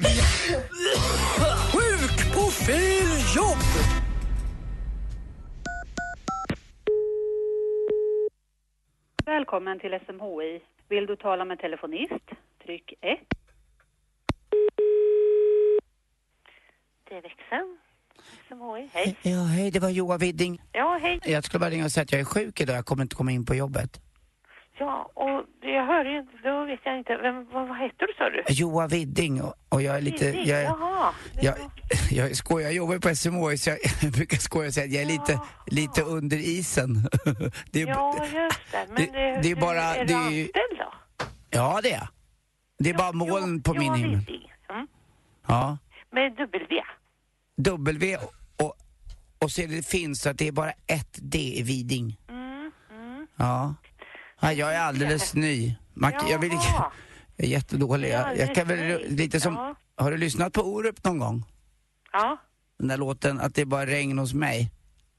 [1.73, 3.07] Sjuk på fel
[3.37, 3.59] jobb!
[9.25, 10.61] Välkommen till SMHI.
[10.89, 12.25] Vill du tala med telefonist?
[12.65, 13.19] Tryck 1.
[17.09, 17.79] Det är växeln.
[18.49, 18.89] SMHI.
[18.93, 19.17] Hej.
[19.23, 20.61] Ja, hej, det var Joa Widding.
[20.73, 21.21] Ja, hej.
[21.25, 23.31] Jag skulle bara ringa och säga att jag är sjuk idag, jag kommer inte komma
[23.33, 24.01] in på jobbet.
[24.81, 27.17] Ja, och jag hörde ju inte, då vet jag inte.
[27.17, 28.43] Vem, vad, vad heter du sa du?
[28.55, 30.27] Joa Widding och, och jag är lite...
[30.27, 31.13] Widding, Jag, Jaha.
[31.43, 31.55] jag,
[32.11, 35.03] jag skojar, jag jobbar på SMHI så jag, jag brukar skoja och säga att jag
[35.03, 36.95] är lite, lite under isen.
[37.73, 38.87] Det är, Ja, just det.
[38.89, 40.93] Men det- det, det är bara- Är det är ju- då?
[41.51, 42.09] Ja, det är jag.
[42.79, 44.49] Det är bara moln på min Joa himmel.
[44.71, 44.87] Mm.
[45.47, 45.79] Ja.
[46.11, 46.83] Med W.
[47.59, 48.17] W
[48.57, 48.75] och,
[49.39, 52.21] och, så är det finns så att det är bara ett D i Viding.
[52.29, 53.27] Mm, mm.
[53.37, 53.75] Ja.
[54.41, 55.75] ja jag är alldeles ny.
[55.95, 56.93] Man, jag, vill, jag
[57.37, 58.09] är jättedålig.
[58.09, 59.55] Ja, Jag, jag kan väl lite som...
[59.55, 59.75] Ja.
[59.97, 61.45] Har du lyssnat på Orup någon gång?
[62.13, 62.37] Ja.
[62.79, 64.71] Den där låten att det är bara regn hos mig.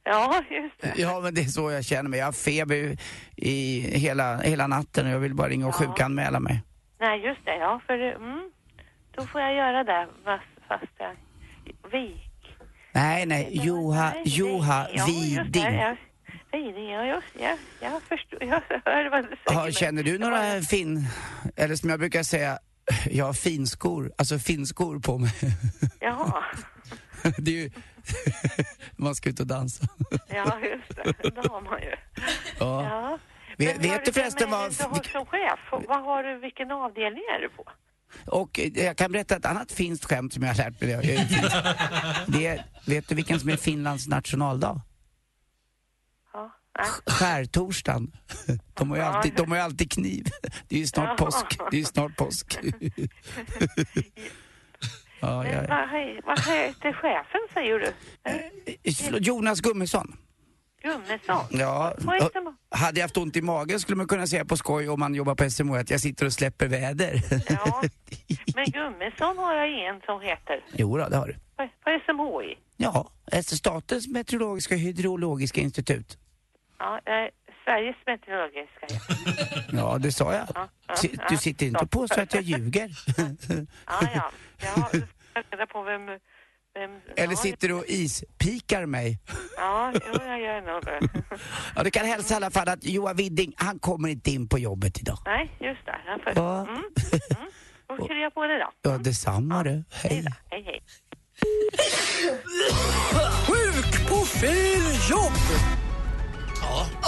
[0.04, 1.02] Ja, just det.
[1.02, 2.20] Ja, men det är så jag känner mig.
[2.20, 2.98] Jag har feber
[3.36, 6.62] i hela, hela natten och jag vill bara ringa och sjukanmäla mig.
[7.00, 7.56] Nej, just det.
[7.56, 8.52] Ja, för mm,
[9.12, 10.08] då får jag göra det
[10.68, 11.16] fast, jag...
[11.92, 12.29] Vik.
[12.92, 15.12] Nej, nej, Joha, Joha Ja, det.
[15.12, 15.64] Widing.
[15.64, 15.96] Ja,
[16.52, 18.44] Widing, ja, just Jag, jag förstår.
[18.44, 19.72] Jag hör vad du säger.
[19.72, 21.06] Känner du några fin...
[21.56, 22.60] Eller som jag brukar säga,
[23.12, 25.32] jag har finskor, alltså finskor på mig.
[26.00, 26.44] Jaha.
[27.38, 27.70] Det är ju...
[28.96, 29.86] Man ska ut och dansa.
[30.28, 31.30] Ja, just det.
[31.30, 31.96] Det har man ju.
[32.60, 32.84] Ja.
[32.84, 33.20] Ja.
[33.58, 34.74] Vet, Men vet du förresten vad...
[34.74, 37.64] som chef, vad har du, vilken avdelning är du på?
[38.28, 41.28] Och eh, jag kan berätta ett annat finskt skämt som jag har lärt mig.
[42.28, 44.82] Det är, vet du vilken som är Finlands nationaldag?
[46.34, 46.52] Ja.
[47.08, 48.12] Skärtorsdagen.
[48.74, 50.26] De har ju alltid, de har ju alltid kniv.
[50.68, 51.26] Det är ju snart Ja.
[51.26, 51.46] påsk.
[51.72, 52.58] Det är ju snart påsk.
[55.22, 57.92] Ja, Men ja, vad, he- vad heter chefen säger du?
[59.12, 59.18] ja.
[59.20, 60.18] Jonas Gummesson.
[60.82, 61.46] Gummesson?
[61.50, 61.94] Ja,
[62.70, 65.36] hade jag haft ont i magen skulle man kunna säga på skoj om man jobbar
[65.36, 67.22] på SMH att jag sitter och släpper väder.
[67.50, 67.82] Ja.
[68.56, 70.64] Men Gummesson har jag en som heter.
[70.74, 71.34] Jo då, det har du.
[71.34, 72.58] På, på SMHI.
[72.78, 76.18] Ja, alltså Statens meteorologiska och hydrologiska institut.
[76.80, 77.30] Ja, eh,
[77.66, 78.88] Sveriges meteorologiska.
[79.72, 80.48] Ja, det sa jag.
[80.56, 81.26] Ja, ja, ja.
[81.30, 82.90] Du sitter inte och påstår att jag ljuger.
[83.86, 84.32] Ja, ja.
[84.62, 85.02] Jag
[85.34, 86.02] jag reda på vem...
[86.74, 89.20] vem Eller ja, sitter du och ispikar mig?
[89.58, 91.00] Ja, jo, jag gör nog det.
[91.76, 94.60] Ja, du kan hälsa i alla fall att Joa Widding, han kommer inte in på
[94.60, 95.18] jobbet idag.
[95.26, 95.96] Nej, just det.
[96.08, 96.34] Jag får...
[96.36, 96.62] Ja.
[96.62, 96.76] Mm.
[97.90, 98.08] Mm.
[98.08, 98.92] Kryar jag på det då.
[98.92, 99.84] Ja, detsamma du.
[99.92, 100.26] Hej.
[100.50, 100.82] Hej, hej.
[103.48, 105.34] Sjuk på fel jobb!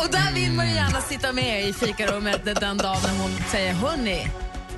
[0.04, 3.74] Och där vill man ju gärna sitta med i fikarummet den dagen när hon säger
[3.74, 4.28] hörni,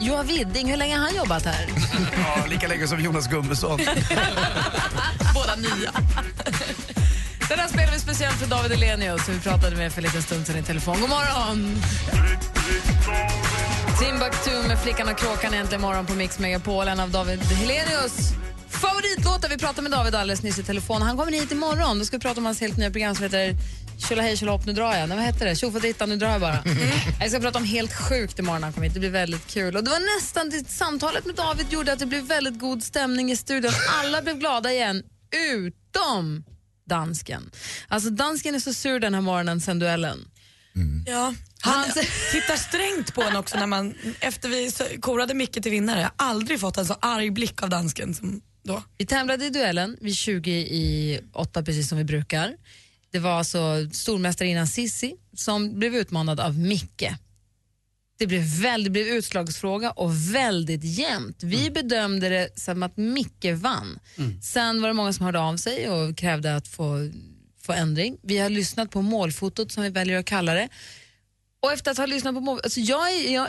[0.04, 1.66] Joa Widding, hur länge har han jobbat här?
[2.18, 3.80] Ja, lika länge som Jonas Gummesson.
[5.34, 5.92] Båda nya.
[7.50, 10.22] Den här spelar vi speciellt för David Elenius som vi pratade med för en liten
[10.22, 10.98] stund sedan i telefon.
[11.02, 11.76] God morgon!
[14.00, 16.88] Timbuktu med Flickan och kråkan äntligen morgon på Mix Megapol.
[16.88, 18.34] En av David Helenius
[18.70, 19.50] favoritlåtar.
[19.50, 21.02] Vi pratade med David alldeles nyss i telefon.
[21.02, 22.00] Han kommer hit imorgon.
[22.00, 23.56] Då ska vi prata om hans helt nya program som heter
[24.10, 25.10] Tjolahej tjolahopp, nu drar jag.
[25.10, 25.56] Nej, vad heter det?
[25.56, 26.64] Tjofaderittan, nu drar jag bara.
[27.20, 28.94] Jag ska prata om helt sjukt imorgon när han kommer hit.
[28.94, 29.76] Det blir väldigt kul.
[29.76, 33.32] Och det var nästan det samtalet med David gjorde att det blev väldigt god stämning
[33.32, 33.72] i studion.
[34.00, 35.04] Alla blev glada igen,
[35.52, 36.44] utom
[36.90, 37.52] dansken.
[37.88, 40.28] Alltså dansken är så sur den här morgonen sen duellen.
[41.06, 41.86] Ja, han
[42.32, 46.00] tittar strängt på en också när man, efter vi korade Micke till vinnare.
[46.00, 48.84] Jag har aldrig fått en så arg blick av dansken som då.
[48.98, 52.54] Vi tävlade i duellen vid 20 i 8 precis som vi brukar.
[53.14, 57.10] Det var alltså stormästarinnan Sissi som blev utmanad av Micke.
[58.18, 61.44] Det blev, väl, det blev utslagsfråga och väldigt jämnt.
[61.44, 64.00] Vi bedömde det som att Micke vann.
[64.42, 67.12] Sen var det många som hörde av sig och krävde att få,
[67.62, 68.18] få ändring.
[68.22, 70.70] Vi har lyssnat på målfotot som vi väljer att kalla det.
[71.60, 73.48] Och efter att ha lyssnat på mål, alltså jag, jag,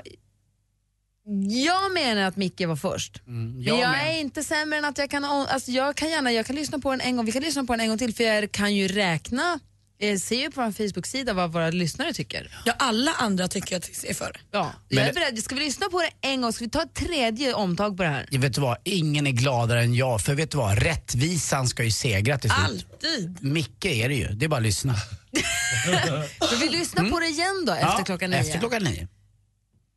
[1.48, 3.22] jag menar att Micke var först.
[3.26, 6.46] jag Men jag är inte sämre än att jag kan, alltså jag kan gärna, jag
[6.46, 8.24] kan lyssna på den en gång, vi kan lyssna på den en gång till för
[8.24, 9.60] jag kan ju räkna,
[9.98, 12.62] jag ser ju på vår Facebook-sida vad våra lyssnare tycker.
[12.64, 14.40] Ja, alla andra tycker att vi är för.
[14.50, 16.82] Ja, Men jag är beredd, ska vi lyssna på det en gång, ska vi ta
[16.82, 18.28] ett tredje omtag på det här?
[18.30, 20.20] Jag vet du vad, ingen är gladare än jag.
[20.20, 22.87] För vet du vad, rättvisan ska ju segra till slut.
[23.04, 23.44] Alltid.
[23.44, 24.94] Micke är det ju, det är bara att lyssna.
[26.50, 27.96] Så vi lyssnar på det igen då efter Mm.
[27.98, 28.40] Ja, klockan nio.
[28.40, 29.08] Efter klockan nio.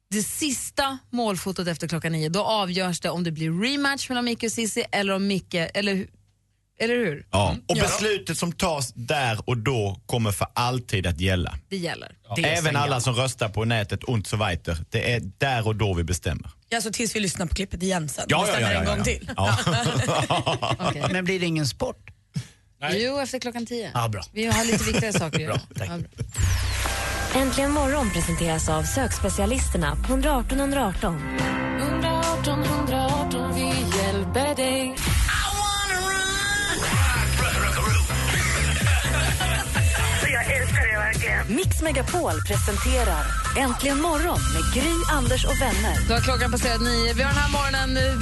[0.09, 4.43] Det sista målfotot efter klockan nio, då avgörs det om det blir rematch mellan Micke
[4.43, 6.07] och Cissi eller om Micke, eller
[6.79, 7.25] Eller hur?
[7.31, 7.55] Ja.
[7.67, 7.83] Och Ja.
[7.83, 11.57] beslutet som tas där och då kommer för alltid att gälla.
[11.69, 12.11] Det gäller.
[12.43, 14.77] Även alla som röstar på nätet und so weiter.
[14.89, 16.49] Det är där och då vi bestämmer.
[16.75, 18.25] Alltså tills vi lyssnar på klippet igen sen.
[18.27, 20.91] Ja, ja, ja, en ja, gång ja.
[20.93, 21.11] till.
[21.13, 22.09] Men blir det ingen sport?
[22.93, 23.91] Jo, efter klockan tio.
[23.93, 24.23] Ja, bra.
[24.33, 25.59] Vi har lite viktigare saker att göra.
[25.75, 25.97] Ja.
[27.35, 31.15] Äntligen morgon presenteras av sökspecialisterna på 118 118.
[31.79, 34.95] 118 118, vi hjälper dig.
[40.33, 41.55] Jag älskar det verkligen.
[41.55, 43.25] Mix Megapol presenterar
[43.57, 46.07] Äntligen morgon med Gry, Anders och vänner.
[46.07, 47.13] Då har klockan passerat nio.
[47.13, 48.17] Vi har den här morgonen eh,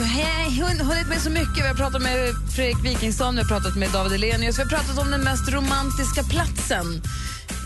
[0.84, 1.63] hunnit med så mycket.
[1.63, 2.18] Vi har pratat med
[2.56, 6.24] Fredrik Wikingsson, vi har pratat med David Elenius, vi har pratat om den mest romantiska
[6.24, 7.02] platsen.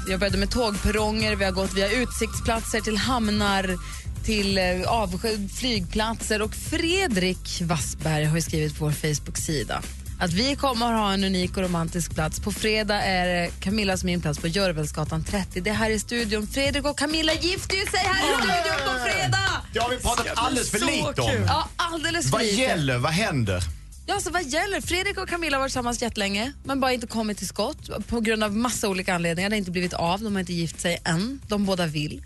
[0.10, 3.78] Vi har börjat med tågperronger, vi har gått via utsiktsplatser till hamnar,
[4.26, 9.82] till eh, flygplatser och Fredrik Wassberg har skrivit på vår Facebook-sida
[10.20, 12.40] att vi kommer att ha en unik och romantisk plats.
[12.40, 15.62] På fredag är det Camillas min plats på Görvelsgatan 30.
[15.62, 16.48] Det är här i studion.
[16.48, 19.62] Fredrik och Camilla gifter ju sig här i studion på fredag!
[19.74, 21.46] Det har vi pratat alldeles för lite om.
[21.48, 22.62] Ja, alldeles för Vad lite.
[22.62, 22.98] gäller?
[22.98, 23.79] Vad händer?
[24.10, 24.82] Ja, alltså, vad gäller?
[24.82, 28.44] Fredrik och Camilla har varit tillsammans jättelänge men bara inte kommit till skott på grund
[28.44, 29.50] av massa olika anledningar.
[29.50, 31.42] Det har inte blivit av, de har inte gift sig än.
[31.48, 32.26] De båda vill.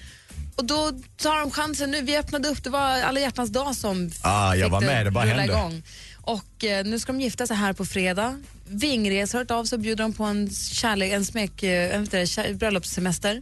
[0.55, 2.01] Och då tar de chansen nu.
[2.01, 5.11] Vi öppnade upp, det var alla hjärtans dag som Ah, jag fick var med, det
[5.11, 5.53] bara rulla hände.
[5.53, 5.83] igång.
[6.21, 8.39] Och eh, nu ska de gifta sig här på fredag.
[8.67, 12.53] Vingres har hört av sig och bjuder dem på en kärlek, en smek, eh, kär-
[12.53, 13.41] bröllopssemester.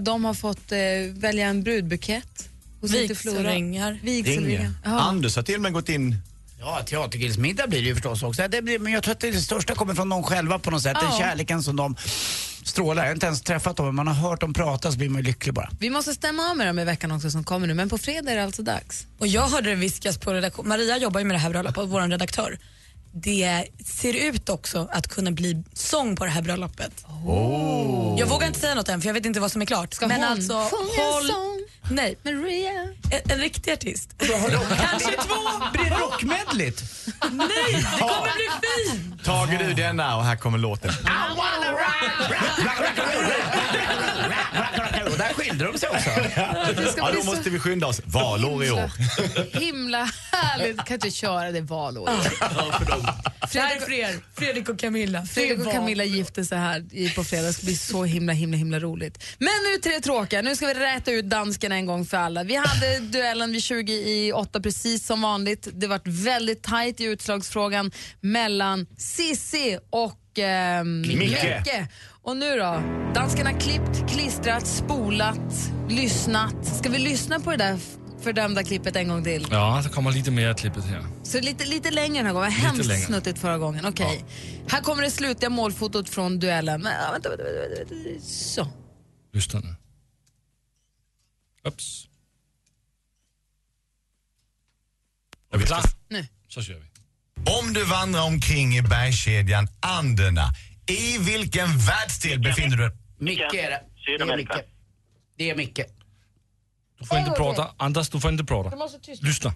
[0.00, 0.78] De har fått eh,
[1.12, 2.48] välja en brudbukett.
[2.80, 3.98] Vigselringar.
[4.02, 4.72] Vigselringar.
[4.84, 5.00] Ja.
[5.00, 6.16] Anders har till och med gått in
[6.64, 8.48] Ja, teatergrillsmiddag blir det ju förstås också.
[8.48, 10.96] Det blir, men jag tror att det största kommer från dem själva på något sätt.
[11.00, 11.18] Den Ja.
[11.18, 11.96] kärleken som de
[12.64, 13.02] strålar.
[13.02, 15.20] Jag har inte ens träffat dem, men man har hört dem prata så blir man
[15.22, 15.70] ju lycklig bara.
[15.80, 18.30] Vi måste stämma av med dem i veckan också som kommer nu, men på fredag
[18.32, 19.06] är det alltså dags.
[19.18, 20.68] Och jag hörde det viskas på redaktion.
[20.68, 22.58] Maria jobbar ju med det här bröllopet, vår redaktör.
[23.14, 27.04] Det ser ut också att kunna bli sång på det här bröllopet.
[27.26, 28.16] Oh.
[28.18, 29.94] Jag vågar inte säga något än för jag vet inte vad som är klart.
[29.94, 31.26] Ska Men hon alltså, sjunga håll...
[31.26, 31.58] sång?
[31.90, 32.18] Nej.
[32.22, 32.70] Maria.
[33.10, 34.14] En, en riktig artist.
[34.18, 35.34] Kanske två!
[35.72, 36.82] Blir det rockmedligt?
[37.30, 39.24] Nej, det kommer bli fint!
[39.24, 40.90] Tager du denna och här kommer låten.
[40.90, 40.96] Och
[42.64, 43.71] där
[45.52, 46.10] skilde de sig också.
[46.82, 48.00] Det ska Ja, bli då så måste vi skynda oss.
[48.04, 48.90] Valår i år.
[49.60, 50.84] himla härligt.
[50.84, 52.08] Kan inte köra det valår.
[52.10, 55.22] Är för er, Fredrik och Camilla.
[55.26, 57.46] Fredrik och Camilla gifte sig här i- på fredag.
[57.46, 59.24] Det ska bli så himla, himla, himla roligt.
[59.38, 60.42] Men nu till det tråkiga.
[60.42, 62.42] Nu ska vi räta ut dansken en gång för alla.
[62.44, 65.68] Vi hade duellen vid 20 i 8 precis som vanligt.
[65.72, 71.18] Det var väldigt tajt i utslagsfrågan mellan Sissi och ehm, Micke.
[71.18, 71.88] Micke.
[72.22, 72.82] Och nu då?
[73.14, 76.66] Dansken har klippt, klistrat, spolat, lyssnat.
[76.78, 77.78] Ska vi lyssna på det där
[78.22, 79.46] fördömda klippet en gång till?
[79.50, 81.06] Ja, det kommer lite mer klippet här.
[81.22, 82.50] Så lite, lite längre den här gången.
[82.50, 83.06] Lite Hemskt längre.
[83.06, 83.86] snuttigt förra gången.
[83.86, 84.24] Okej.
[84.68, 86.82] Här kommer det slutliga målfotot från duellen.
[86.82, 88.20] Men, ja, vänta, vänta, vänta, vänta.
[88.26, 88.68] Så.
[89.32, 89.74] Lyssna nu.
[91.64, 92.08] Ups.
[95.52, 95.82] Är vi klara?
[96.08, 96.26] Nu.
[96.48, 96.86] Så kör vi.
[97.46, 100.52] Om du vandrar omkring i bergskedjan Anderna,
[100.86, 102.90] i vilken världsdel befinner du dig?
[103.18, 103.80] Micke är det.
[104.06, 104.48] Det är Micke.
[105.36, 105.80] Det är Micke.
[107.00, 107.70] Du får inte prata.
[107.76, 108.76] Anders, du får inte prata.
[109.20, 109.54] Lyssna.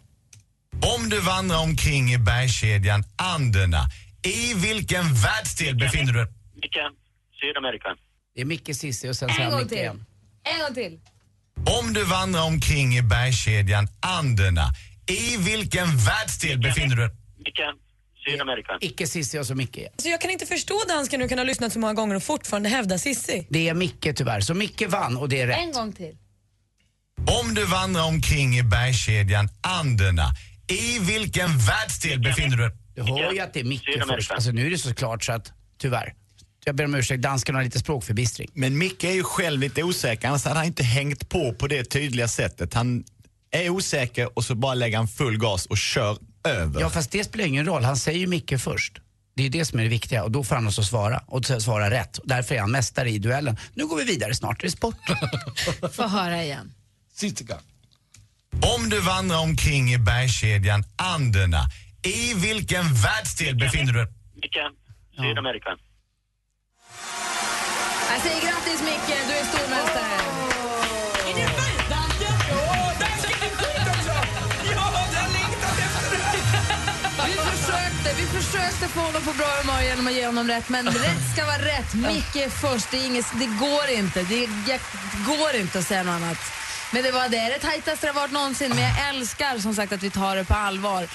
[0.96, 3.88] Om du vandrar omkring i bergskedjan Anderna,
[4.22, 6.32] i vilken världsdel befinner du dig?
[6.54, 6.78] Micke,
[7.40, 7.88] Sydamerika.
[8.34, 9.78] Det är Micke, Cissi och sen är gång Micke till.
[9.78, 10.04] igen.
[10.54, 11.00] En gång till.
[11.80, 14.72] Om du vandrar omkring i bergskedjan Anderna,
[15.06, 17.16] i vilken världsdel befinner du dig?
[18.26, 18.78] Sydamerika.
[18.80, 19.92] Icke Cissi och så Micke igen.
[19.96, 22.68] Så jag kan inte förstå dansken hur kan ha lyssnat så många gånger och fortfarande
[22.68, 23.46] hävda Sissi.
[23.50, 25.58] Det är Micke tyvärr, så Micke vann och det är rätt.
[25.58, 26.16] En gång till.
[27.42, 30.24] Om du vandrar omkring i bergskedjan Anderna,
[30.68, 32.76] i vilken världsdel befinner du dig?
[32.94, 34.30] Du hör ju att det är Micke först.
[34.30, 36.14] Alltså nu är det så klart så att, tyvärr.
[36.64, 38.50] Jag ber om ursäkt, dansken har lite språkförbistring.
[38.54, 41.84] Men Micke är ju själv lite osäker, annars hade han inte hängt på på det
[41.84, 42.74] tydliga sättet.
[42.74, 43.04] Han
[43.50, 46.80] är osäker och så bara lägger han full gas och kör över.
[46.80, 48.98] Ja fast det spelar ingen roll, han säger ju Micke först.
[49.36, 51.90] Det är det som är det viktiga och då får han också svara och svara
[51.90, 52.20] rätt.
[52.24, 53.56] Därför är han mästare i duellen.
[53.74, 54.96] Nu går vi vidare, snart är det sport.
[55.92, 56.74] Få höra igen.
[57.14, 57.58] Sista gång.
[58.76, 61.62] Om du vandrar omkring i bergskedjan Anderna,
[62.02, 64.12] i vilken världsdel befinner du dig?
[64.34, 64.58] Micke,
[65.16, 65.68] Sydamerika.
[68.10, 70.05] Jag säger grattis Micke, du är stormästare.
[78.86, 81.58] Försökte få honom på bra humör genom att ge honom rätt, men rätt ska vara
[81.58, 81.94] rätt.
[81.94, 84.22] Micke är först, det, är inget, det går inte.
[84.22, 84.80] Det, jag,
[85.26, 86.38] går inte att säga något annat.
[86.92, 89.92] Men det var det det tajtaste det har varit någonsin, men jag älskar som sagt
[89.92, 91.08] att vi tar det på allvar.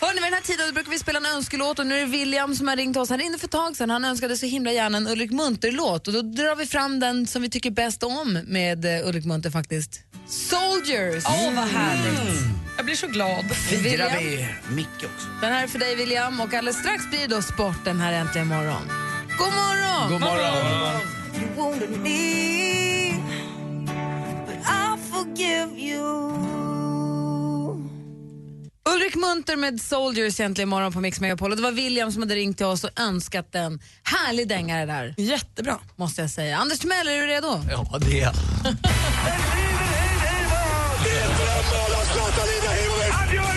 [0.00, 2.54] Hörni, vid den här tiden brukar vi spela en önskelåt och nu är det William
[2.54, 3.10] som har ringt oss.
[3.10, 3.90] Han ringde för ett tag sedan.
[3.90, 7.42] Han önskade så himla gärna en Ulrik Munter-låt och då drar vi fram den som
[7.42, 10.00] vi tycker bäst om med eh, Ulrik Munter faktiskt.
[10.28, 11.24] Soldiers!
[11.26, 12.40] Åh, vad härligt.
[12.76, 13.56] Jag blir så glad.
[13.56, 15.28] Firar vi Micke också.
[15.40, 18.46] Den här är för dig William och alldeles strax blir det då sporten här äntligen
[18.46, 18.90] morgon.
[19.38, 20.12] God morgon!
[20.12, 21.00] God morgon.
[21.34, 23.12] You wounded me,
[24.46, 26.36] but I forgive you.
[28.94, 31.50] Ulrik Munter med Soldiers egentligen morgon på Mix Megapol.
[31.50, 35.14] Och det var William som hade ringt till oss och önskat en härlig dängare där.
[35.16, 35.78] Jättebra.
[35.96, 36.58] Måste jag säga.
[36.58, 37.62] Anders Timell, är du redo?
[37.70, 38.34] Ja, det är jag.
[41.70, 43.55] Zlatan in the himmel!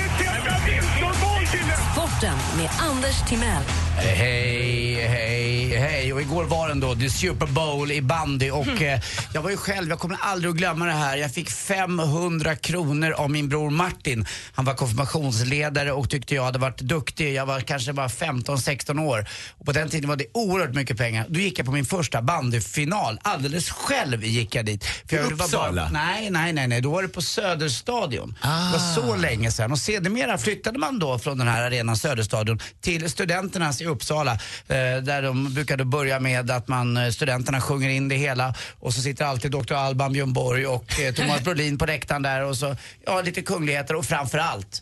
[2.20, 3.64] Sporten med Anders Timell.
[3.98, 6.14] Hej, hej, hej.
[6.14, 8.84] Och igår var den då, the Super Bowl i bandy och Mm.
[8.94, 9.02] eh,
[9.34, 11.18] jag var ju själv, jag kommer aldrig att glömma det här.
[11.18, 14.26] Jag fick 500 kronor av min bror Martin.
[14.54, 17.34] Han var konfirmationsledare och tyckte jag hade varit duktig.
[17.34, 19.26] Jag var kanske bara 15-16 år.
[19.58, 21.26] Och på den tiden var det oerhört mycket pengar.
[21.30, 23.20] Då gick jag på min första bandyfinal.
[23.22, 24.84] Alldeles själv gick jag dit.
[25.10, 25.90] För jag, det var Uppsala?
[25.94, 26.82] nej, nej, nej, nej.
[26.82, 28.36] Då var det på Söderstadion.
[28.42, 29.72] Det var så länge sedan.
[29.72, 34.32] Och sedermera flyttade man då från den här arenan Söderstadion till Studenternas i Uppsala.
[34.68, 38.94] Eh, där de brukade börja med att man, eh, studenterna sjunger in det hela och
[38.94, 39.74] så sitter alltid Dr.
[39.74, 43.96] Alban Björn Borg och eh, Thomas Brolin på läktaren där och så, ja lite kungligheter
[43.96, 44.82] och framförallt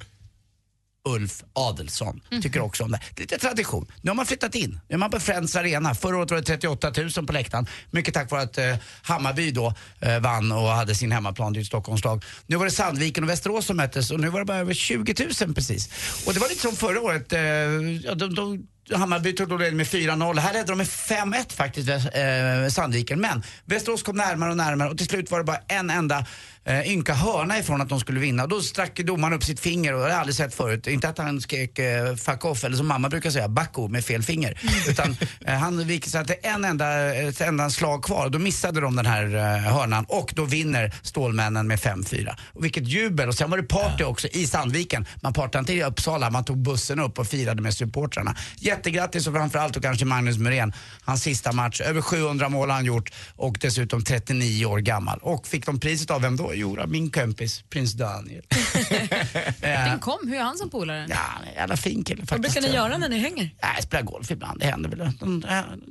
[1.07, 2.99] Ulf Adelsson tycker också om det.
[3.15, 3.91] Det är lite tradition.
[4.01, 4.79] Nu har man flyttat in.
[4.87, 5.95] Nu är man på Friends Arena.
[5.95, 7.67] Förra året var det 38 000 på läktaren.
[7.91, 11.53] Mycket tack vare att eh, Hammarby då eh, vann och hade sin hemmaplan.
[11.53, 12.23] Ju ett Stockholmslag.
[12.45, 15.15] Nu var det Sandviken och Västerås som möttes och nu var det bara över 20
[15.41, 15.89] 000 precis.
[16.25, 17.33] Och det var lite som förra året.
[17.33, 20.39] Eh, ja, de, de, Hammarby tog då ledningen med 4-0.
[20.39, 23.21] Här ledde de med 5-1 faktiskt, eh, Sandviken.
[23.21, 26.25] Men Västerås kom närmare och närmare och till slut var det bara en enda
[26.67, 28.43] eh, ynka hörna ifrån att de skulle vinna.
[28.43, 30.87] Och Då strack domaren upp sitt finger och det har jag aldrig sett förut.
[30.87, 34.23] Inte att han skrek eh, fuck off eller som mamma brukar säga, backo med fel
[34.23, 34.59] finger.
[34.89, 38.29] Utan eh, han viker det är en enda, ett enda slag kvar.
[38.29, 42.35] Då missade de den här eh, hörnan och då vinner Stålmännen med 5-4.
[42.53, 43.27] Och vilket jubel.
[43.27, 45.05] Och sen var det party också i Sandviken.
[45.21, 48.35] Man partade inte i Uppsala, man tog bussen upp och firade med supportrarna.
[48.55, 50.73] Jättegrattis och framförallt och kanske Magnus Muren.
[51.01, 51.81] Hans sista match.
[51.81, 55.19] Över 700 mål har han gjort och dessutom 39 år gammal.
[55.21, 56.53] Och fick de priset av vem då?
[56.57, 58.43] Jo, då, min kompis prins Daniel.
[59.89, 61.05] Din kom, hur är han som polare?
[61.09, 62.31] Ja, han är en jävla fin kille faktiskt.
[62.31, 63.43] Vad brukar ni göra när ni hänger?
[63.43, 65.11] Nej, jag spelar golf ibland, det händer väl.
[65.19, 65.43] De,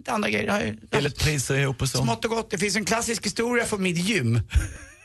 [0.07, 0.51] andra grejer.
[0.51, 1.99] har ju- Eller priser ihop och så.
[2.03, 2.51] Smått och gott.
[2.51, 4.41] Det finns en klassisk historia från mitt gym.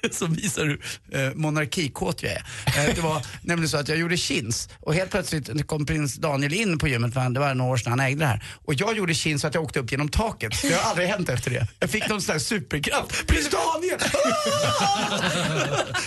[0.12, 2.44] Som visar hur eh, monarkikåt jag är.
[2.66, 6.54] Eh, det var nämligen så att jag gjorde chins och helt plötsligt kom prins Daniel
[6.54, 8.44] in på gymmet, för han, det var några år sedan han ägde det här.
[8.66, 10.62] Och jag gjorde chins så att jag åkte upp genom taket.
[10.62, 11.68] Det har aldrig hänt efter det.
[11.80, 13.28] Jag fick någon sån här superkraft.
[13.28, 14.00] Prins Daniel!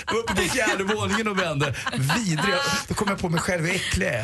[0.06, 1.74] Var uppe på fjärde våningen och vände.
[1.92, 2.58] Vidriga.
[2.88, 4.22] Då kom jag på mig själv hur äcklig jag är.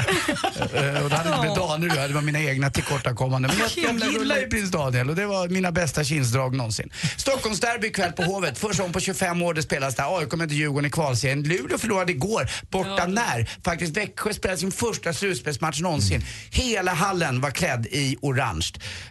[0.97, 3.51] Eh, Och det hade inte med Daniel det var mina egna tillkortakommanden.
[3.59, 6.91] Men jag, jag gillar ju prins Daniel och det var mina bästa kinsdrag någonsin.
[7.17, 8.59] Stockholmsderby ikväll på Hovet.
[8.59, 10.19] Första gången på 25 år det spelas där.
[10.19, 11.43] AIK möter Djurgården i kvalserien.
[11.43, 12.51] Luleå förlorade igår.
[12.71, 13.51] Borta när?
[13.65, 16.23] Faktiskt Växjö spelade sin första slutspelsmatch någonsin.
[16.51, 18.67] Hela hallen var klädd i orange.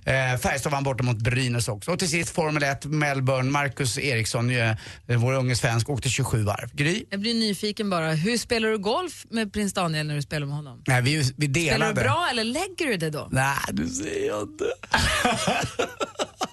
[0.05, 1.91] Eh, Färjestad vann borta mot Brynäs också.
[1.91, 3.51] Och till sist Formel 1, Melbourne.
[3.51, 4.75] Marcus Eriksson, eh,
[5.17, 6.69] vår unge svensk, åkte 27 varv.
[6.73, 7.05] Gry?
[7.09, 8.11] Jag blir nyfiken bara.
[8.11, 10.83] Hur spelar du golf med prins Daniel när du spelar med honom?
[10.87, 11.75] Nej, vi, vi delade.
[11.75, 13.27] Spelar du bra eller lägger du det då?
[13.31, 14.65] Nej, du ser jag inte.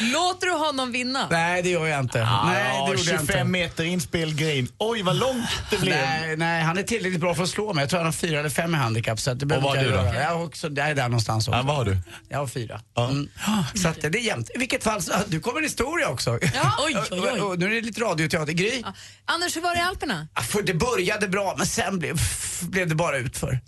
[0.00, 1.28] Låter du honom vinna?
[1.30, 2.28] Nej, det gör jag inte.
[2.44, 3.44] nej, det gjorde jag 25 inte.
[3.44, 4.68] meter inspel green.
[4.78, 5.96] Oj, vad långt det blev.
[5.96, 7.82] Nej, nej, han är tillräckligt bra för att slå mig.
[7.82, 9.20] Jag tror han har fyra eller fem i handikapp.
[9.20, 9.96] Så det Och vad har du då?
[9.96, 11.58] Jag, har också, jag är där någonstans också.
[11.58, 11.98] Ja, vad har du?
[12.28, 12.80] Jag har fyra.
[12.98, 13.28] Mm.
[13.74, 14.50] Så att det är jämnt.
[14.54, 16.38] I vilket fall, så, du kommer en historia också.
[16.54, 17.40] Ja, oj, oj, oj.
[17.40, 18.52] Och, och, nu är det lite radioteater.
[18.52, 18.82] Gry?
[19.24, 20.28] Anders, hur var det i Alperna?
[20.34, 22.20] Ja, För det började bra, men sen blev,
[22.62, 23.60] blev det bara utför.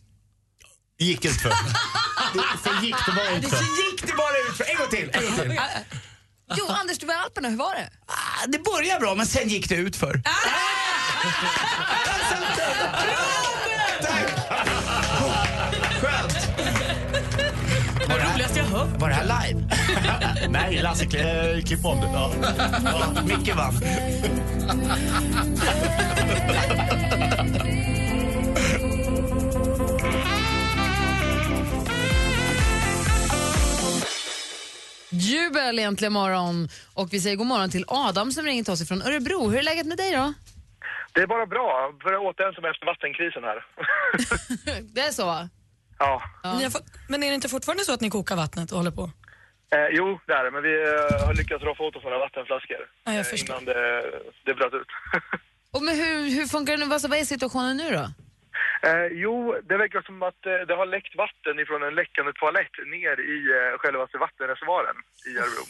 [0.98, 1.52] Gick utför.
[2.64, 3.56] Sen gick det bara Det utför.
[3.58, 4.64] gick det bara utför.
[4.70, 5.10] En gång till.
[5.12, 5.60] En gång till.
[6.56, 7.48] Jo, Anders, du var i Alperna.
[7.48, 7.88] Hur var det?
[8.06, 10.22] Ah, Det började bra, men sen gick det utför.
[16.00, 16.48] Skönt.
[18.08, 19.00] Det roligaste jag hört.
[19.00, 19.68] Var det här live?
[20.48, 22.06] Nej, Lasse kli- klipp om det.
[22.12, 22.32] Ja.
[22.84, 23.80] Ja, Micke vann.
[35.20, 36.68] Jubel egentligen morgon.
[36.94, 39.48] Och vi säger god morgon till Adam som ringer till oss från Örebro.
[39.48, 40.34] Hur är läget med dig då?
[41.12, 41.92] Det är bara bra.
[42.04, 43.58] Börjar återhämta efter vattenkrisen här.
[44.94, 45.48] Det är så?
[45.98, 46.22] Ja.
[46.72, 49.10] Fått, men är det inte fortfarande så att ni kokar vattnet och håller på?
[49.74, 50.50] Eh, jo, det är det.
[50.50, 52.82] Men vi eh, har lyckats roffa åt oss några vattenflaskor.
[53.04, 53.40] Ja, jag eh.
[53.40, 54.02] Innan det,
[54.44, 54.90] det bröt ut.
[55.70, 56.86] Och men hur, hur funkar det nu?
[56.86, 58.06] Vad, vad är situationen nu då?
[58.86, 59.34] Eh, jo,
[59.68, 63.38] det verkar som att eh, det har läckt vatten ifrån en läckande toalett ner i
[63.56, 64.98] eh, självaste vattenreservoaren
[65.30, 65.64] i Örebro.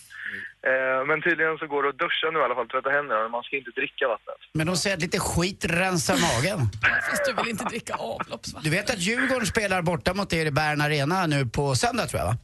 [0.69, 3.31] Eh, men tydligen så går det att duscha nu i alla fall, tvätta händerna, men
[3.37, 4.41] man ska inte dricka vattnet.
[4.59, 6.59] Men de säger att lite skit rensar magen.
[7.11, 8.65] Fast du vill inte dricka avloppsvatten.
[8.67, 12.21] Du vet att Djurgården spelar borta mot er i Bern Arena nu på söndag tror
[12.21, 12.37] jag va?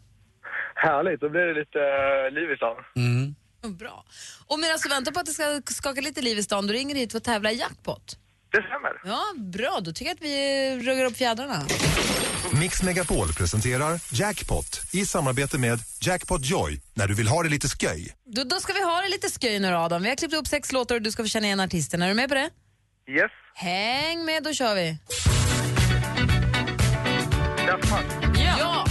[0.75, 2.77] Härligt, då blir det lite eh, liv i stan.
[2.97, 3.35] Mm.
[3.83, 4.05] Bra.
[4.47, 6.95] Och medan du väntar på att det ska skaka lite liv i stan, du ringer
[6.95, 8.20] hit för att tävla i jackpot.
[8.53, 9.01] Det stämmer.
[9.05, 9.81] Ja, bra.
[9.83, 11.67] Då tycker jag att vi ruggar upp fjädrarna.
[12.61, 17.69] Mix Megapol presenterar Jackpot i samarbete med Jackpot Joy när du vill ha det lite
[17.69, 18.15] sköj.
[18.25, 20.03] Då, då ska vi ha det lite sköj nu Adam.
[20.03, 22.03] Vi har klippt upp sex låtar och du ska få känna igen artisten.
[22.03, 22.51] Är du med på det?
[23.11, 23.31] Yes.
[23.55, 24.99] Häng med, då kör vi.
[27.91, 28.37] Punk.
[28.37, 28.57] Ja!
[28.59, 28.90] ja.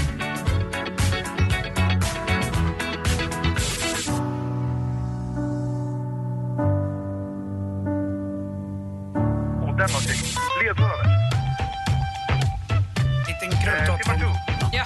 [9.80, 10.18] Den var snygg.
[10.64, 11.06] Ledtrådar.
[13.28, 14.02] Liten krulltott.
[14.74, 14.86] Ja.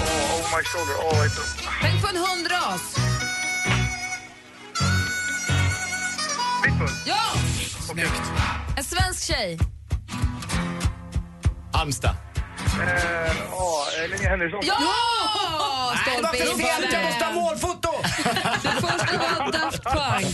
[0.00, 0.94] Oh, over my shoulder.
[0.94, 1.38] Oh, it's
[1.82, 2.94] Tänk på en hundras.
[6.64, 6.88] Pitbull.
[7.06, 7.22] Ja!
[7.92, 8.22] Snyggt.
[8.76, 9.58] En svensk tjej.
[11.72, 12.16] Halmstad.
[12.80, 14.60] Eh, oh, eh, Linnea Henriksson.
[14.62, 15.17] Ja!
[16.08, 16.68] Nej, varför Stolpe in.
[16.68, 16.88] fel?
[16.92, 17.90] Jag måste ha målfoto!
[18.62, 20.26] Det första var Daft Punk.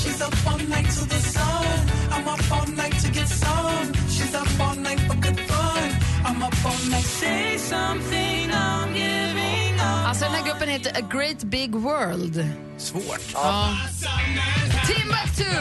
[0.00, 1.80] She's up all night to the sun.
[2.10, 3.92] I'm up all night to get some.
[4.08, 5.90] She's up all night for good fun.
[6.24, 7.04] I'm up all night.
[7.04, 10.06] Say something, I'm giving up.
[10.08, 12.46] Alltså den här gruppen heter A Great Big World.
[12.78, 13.20] Svårt.
[13.34, 13.76] Ja.
[14.86, 15.60] Timbuktu!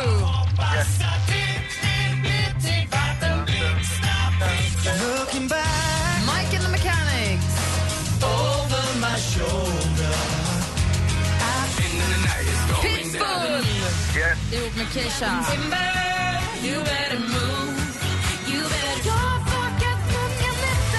[14.94, 15.40] Keisha.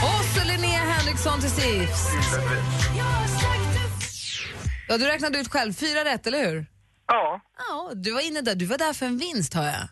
[0.03, 2.11] Och så Linnea Henriksson till sist.
[4.89, 5.73] Ja, du räknade ut själv.
[5.73, 6.67] Fyra rätt, eller hur?
[7.07, 7.41] Ja.
[7.69, 8.55] Ja, du var inne där.
[8.55, 9.89] Du var där för en vinst, hör jag.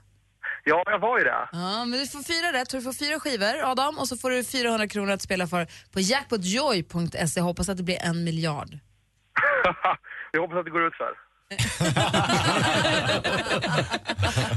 [0.65, 1.49] Ja, jag var ju det.
[1.53, 2.71] Ja, men du får fyra rätt.
[2.71, 6.01] Du får fyra skivor, Adam, och så får du 400 kronor att spela för på
[6.01, 7.41] jackpotjoy.se.
[7.41, 8.69] Hoppas att det blir en miljard.
[10.33, 11.28] jag hoppas att det går ut för.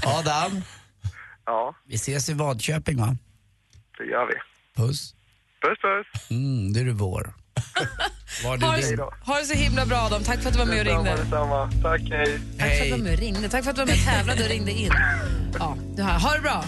[0.05, 0.61] Adam,
[1.45, 3.15] Ja, vi ses i Vadköping va?
[3.97, 4.33] det gör vi.
[4.81, 5.13] Puss.
[5.61, 6.29] Puss, puss.
[6.31, 7.33] Mm, det är du vår.
[8.43, 8.99] Var Ha du det, din?
[8.99, 10.23] ha det så himla bra, Adam.
[10.23, 11.11] Tack för att du var med och ringde.
[11.15, 11.81] Detsamma, detsamma.
[11.91, 12.41] Tack, hej.
[12.59, 13.49] Tack för att du var med och ringde.
[13.49, 14.91] Tack för att du var med och tävlade och ringde in.
[15.59, 16.19] Ja, du har.
[16.19, 16.63] Ha det bra.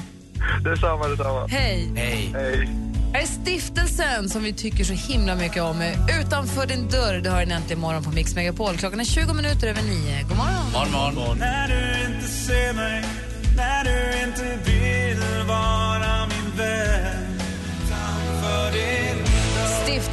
[0.63, 1.47] Detsamma, detsamma.
[1.47, 1.91] Hej.
[1.95, 2.32] Hej.
[2.34, 2.69] Hej.
[3.14, 5.82] Är stiftelsen som vi tycker så himla mycket om.
[6.22, 8.78] Utanför din dörr, det har en äntligen morgon på Mix Megapol.
[8.78, 10.22] Klockan är 20 minuter över nio.
[10.22, 10.72] God morgon.
[10.74, 11.38] Morgon, morgon.
[11.38, 13.03] När du inte ser mig,
[13.57, 15.82] när du inte vill vara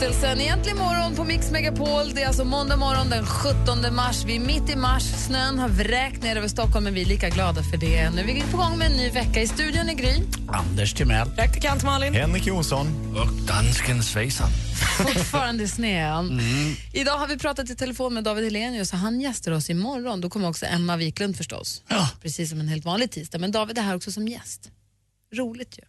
[0.00, 2.14] Stiftelsen Egentligen morgon på Mix Megapol.
[2.14, 4.24] Det är alltså måndag morgon den 17 mars.
[4.26, 5.02] Vi är mitt i mars.
[5.02, 8.10] Snön har vräkt ner över Stockholm men vi är lika glada för det.
[8.10, 9.42] Nu är vi på gång med en ny vecka.
[9.42, 10.22] I studion är Gry.
[10.48, 11.30] Anders Timell.
[11.30, 12.14] Praktikant Malin.
[12.14, 12.86] Henrik Jonsson.
[13.16, 14.50] Och dansken Svejsan.
[14.98, 16.30] Fortfarande snön.
[16.40, 16.74] Mm.
[16.92, 20.20] Idag har vi pratat i telefon med David Helenius och han gästar oss imorgon.
[20.20, 21.82] Då kommer också Emma Wiklund förstås.
[22.22, 23.38] Precis som en helt vanlig tisdag.
[23.38, 24.70] Men David är här också som gäst.
[25.34, 25.82] Roligt ju.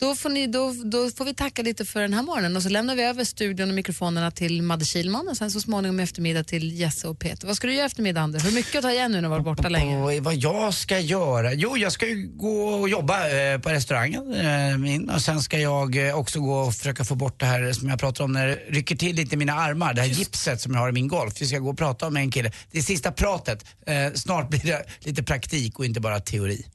[0.00, 2.68] Då får, ni, då, då får vi tacka lite för den här morgonen och så
[2.68, 6.44] lämnar vi över studion och mikrofonerna till Madde Kilman och sen så småningom i eftermiddag
[6.44, 7.46] till Jesse och Peter.
[7.46, 8.44] Vad ska du göra i eftermiddag Anders?
[8.44, 10.20] Hur mycket att ta igen nu när du varit borta länge?
[10.20, 11.52] Vad jag ska göra?
[11.52, 15.58] Jo, jag ska ju gå och jobba eh, på restaurangen eh, min och sen ska
[15.58, 18.46] jag eh, också gå och försöka få bort det här som jag pratar om när
[18.46, 21.08] det rycker till lite i mina armar, det här gipset som jag har i min
[21.08, 21.34] golf.
[21.40, 22.52] Vi ska gå och prata med en kille.
[22.70, 23.64] Det är sista pratet.
[23.86, 26.66] Eh, snart blir det lite praktik och inte bara teori.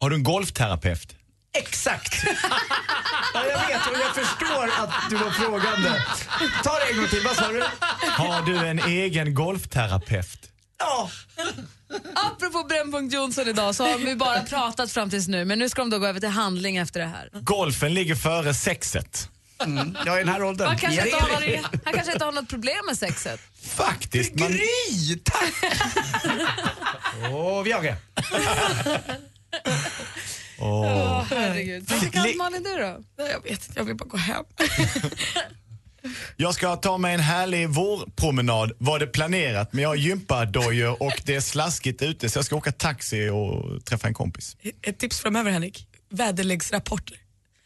[0.00, 1.19] Har du en golfterapeut?
[1.52, 2.24] Exakt!
[3.34, 6.02] ja, jag vet och jag förstår att du var frågande.
[6.64, 7.62] Ta det en gång till, vad sa du?
[8.00, 10.50] Har du en egen golfterapeut?
[10.78, 11.10] Ja.
[12.14, 15.82] Apropå Brännpunkt Jonsson idag så har vi bara pratat fram tills nu men nu ska
[15.82, 17.28] de då gå över till handling efter det här.
[17.32, 19.28] Golfen ligger före sexet.
[19.64, 20.68] Mm, jag är i den här åldern.
[20.68, 21.30] Han kanske, inte Ja, har
[21.84, 23.40] han kanske inte har något problem med sexet.
[23.76, 24.34] Faktiskt.
[24.34, 24.48] Man...
[24.52, 25.54] Gry, tack!
[27.30, 27.96] Åh, Viagra.
[30.60, 31.88] Åh, herregud.
[31.88, 32.98] Praktikant Malin, du då?
[33.18, 34.44] Nej, Jag vet inte, jag vill bara gå hem.
[36.36, 41.22] Jag ska ta mig en härlig vårpromenad var det planerat men jag har gympadojor och
[41.24, 44.56] det är slaskigt ute så jag ska åka taxi och träffa en kompis.
[44.82, 47.16] Ett tips framöver Henrik, väderleksrapporter.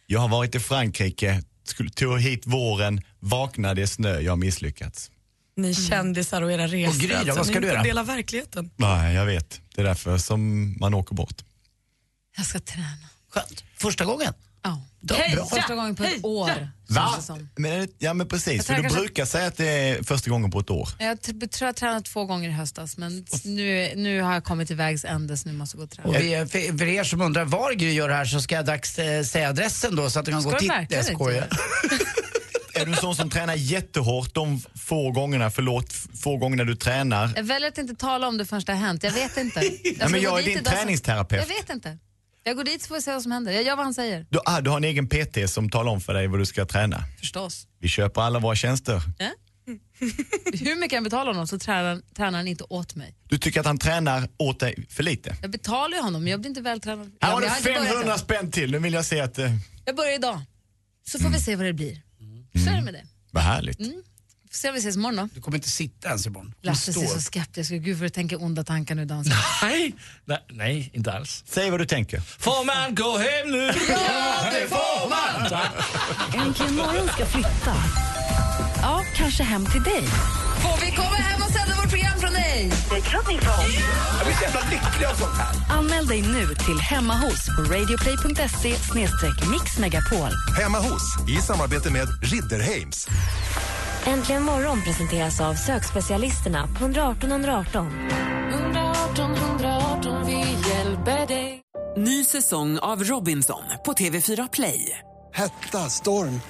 [0.07, 5.11] Jag har varit i Frankrike, skulle ta hit våren, vaknade det snö, jag har misslyckats.
[5.57, 7.03] ni kändisar och era resor.
[7.05, 7.35] Och då, alltså.
[7.35, 7.83] vad ska ni du får göra?
[7.83, 8.71] dela verkligheten.
[8.77, 9.61] Nej, jag vet.
[9.75, 11.45] Det är därför som man åker bort.
[12.37, 12.87] Jag ska träna.
[13.31, 13.65] Skönt.
[13.77, 14.33] Första gången?
[14.63, 14.83] Ja.
[15.01, 15.35] Då, Heja!
[15.37, 15.47] bra.
[15.47, 16.69] Första gången på ett år.
[16.89, 17.03] Va?
[17.13, 17.49] känns det som.
[17.57, 18.69] Men, ja, men precis.
[18.69, 20.89] Jag För du brukar säga att det är första gången på ett år.
[20.99, 24.67] Jag t- tror jag tränat två gånger i höstas men nu, nu har jag kommit
[24.69, 26.09] till vägs ände så nu måste jag gå och träna.
[26.09, 28.65] Och vi, för, för er som undrar var Gry gör det här så ska jag
[28.67, 30.75] dags eh, säga adressen då så att du kan Ska gå du titta.
[30.75, 31.49] verkligen Jag skojar.
[32.77, 36.77] Är du en sån som tränar jättehårt de få gångerna, förlåt, f- få gångerna du
[36.77, 37.33] tränar?
[37.37, 39.03] Jag väljer att inte tala om det förrän det har hänt.
[39.03, 39.61] Jag vet inte.
[39.85, 41.49] Jag, men ska gå jag är dit din idag så- träningsterapeut.
[41.49, 41.99] Jag vet inte.
[42.47, 43.53] Jag går dit så får vi se vad som händer.
[43.53, 44.27] Jag gör vad han säger.
[44.31, 46.65] Du, ah, du har en egen PT som talar om för dig vad du ska
[46.67, 47.05] träna.
[47.21, 47.67] Förstås.
[47.81, 49.03] Vi köper alla våra tjänster.
[49.19, 49.31] Ja?
[50.53, 53.15] Hur mycket jag betalar honom så tränar, tränar han inte åt mig.
[53.29, 55.37] Du tycker att han tränar åt dig för lite?
[55.43, 57.13] Jag betalar ju honom men jag blir inte vältränad.
[57.21, 58.19] Här har du jag har inte börjat 500 än.
[58.19, 59.39] spänn till, nu vill jag se att...
[59.39, 59.51] Eh,
[59.85, 60.41] Jag börjar idag.
[61.07, 62.03] Så får vi se vad det blir.
[62.65, 63.05] Så är det med det.
[63.31, 63.81] vad härligt.
[63.81, 64.03] Mm.
[64.55, 65.29] Får se om vi ses imorgon då.
[65.35, 66.55] Du kommer inte sitta ens imorgon.
[66.63, 67.15] Lasse ser står.
[67.15, 67.83] så skeptisk ut.
[67.83, 69.35] Gud vad du tänker onda tankar nu dansen.
[69.63, 69.95] Nej,
[70.25, 71.43] nej, nej, inte alls.
[71.47, 72.21] Säg vad du tänker.
[72.21, 73.67] Får man gå hem nu?
[73.89, 76.47] Ja, det får man!
[76.47, 77.75] Äntligen morgon ska flytta.
[78.83, 80.03] Ja, kanske hem till dig.
[80.63, 82.73] Får vi komma hem och sända vårt program från dig?
[82.91, 83.65] Det klart ni får.
[84.19, 85.77] Jag blir så jävla lycklig av sånt här.
[85.79, 88.75] Anmäl dig nu till Hemma hos på radioplay.se
[89.51, 90.31] mixmegapol.
[90.63, 93.09] Hemma hos, i samarbete med Ridderheims.
[94.07, 97.87] Äntligen morgon presenteras av sökspecialisterna på 118 118.
[98.53, 100.39] 118 118, vi
[100.69, 101.61] hjälper dig.
[101.97, 104.99] Ny säsong av Robinson på TV4 Play.
[105.35, 106.41] Hetta, storm,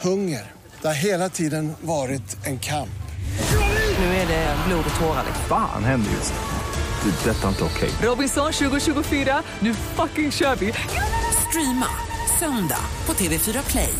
[0.00, 0.52] hunger.
[0.80, 2.88] Det har hela tiden varit en kamp.
[3.98, 5.24] Nu är det blod och tårar.
[5.48, 7.10] Fan händer just nu.
[7.10, 7.30] Det.
[7.30, 7.90] är Detta är inte okej.
[8.02, 10.72] Robinson 2024, nu fucking kör vi!
[11.48, 11.86] Streama
[12.38, 13.94] söndag på TV4 Play.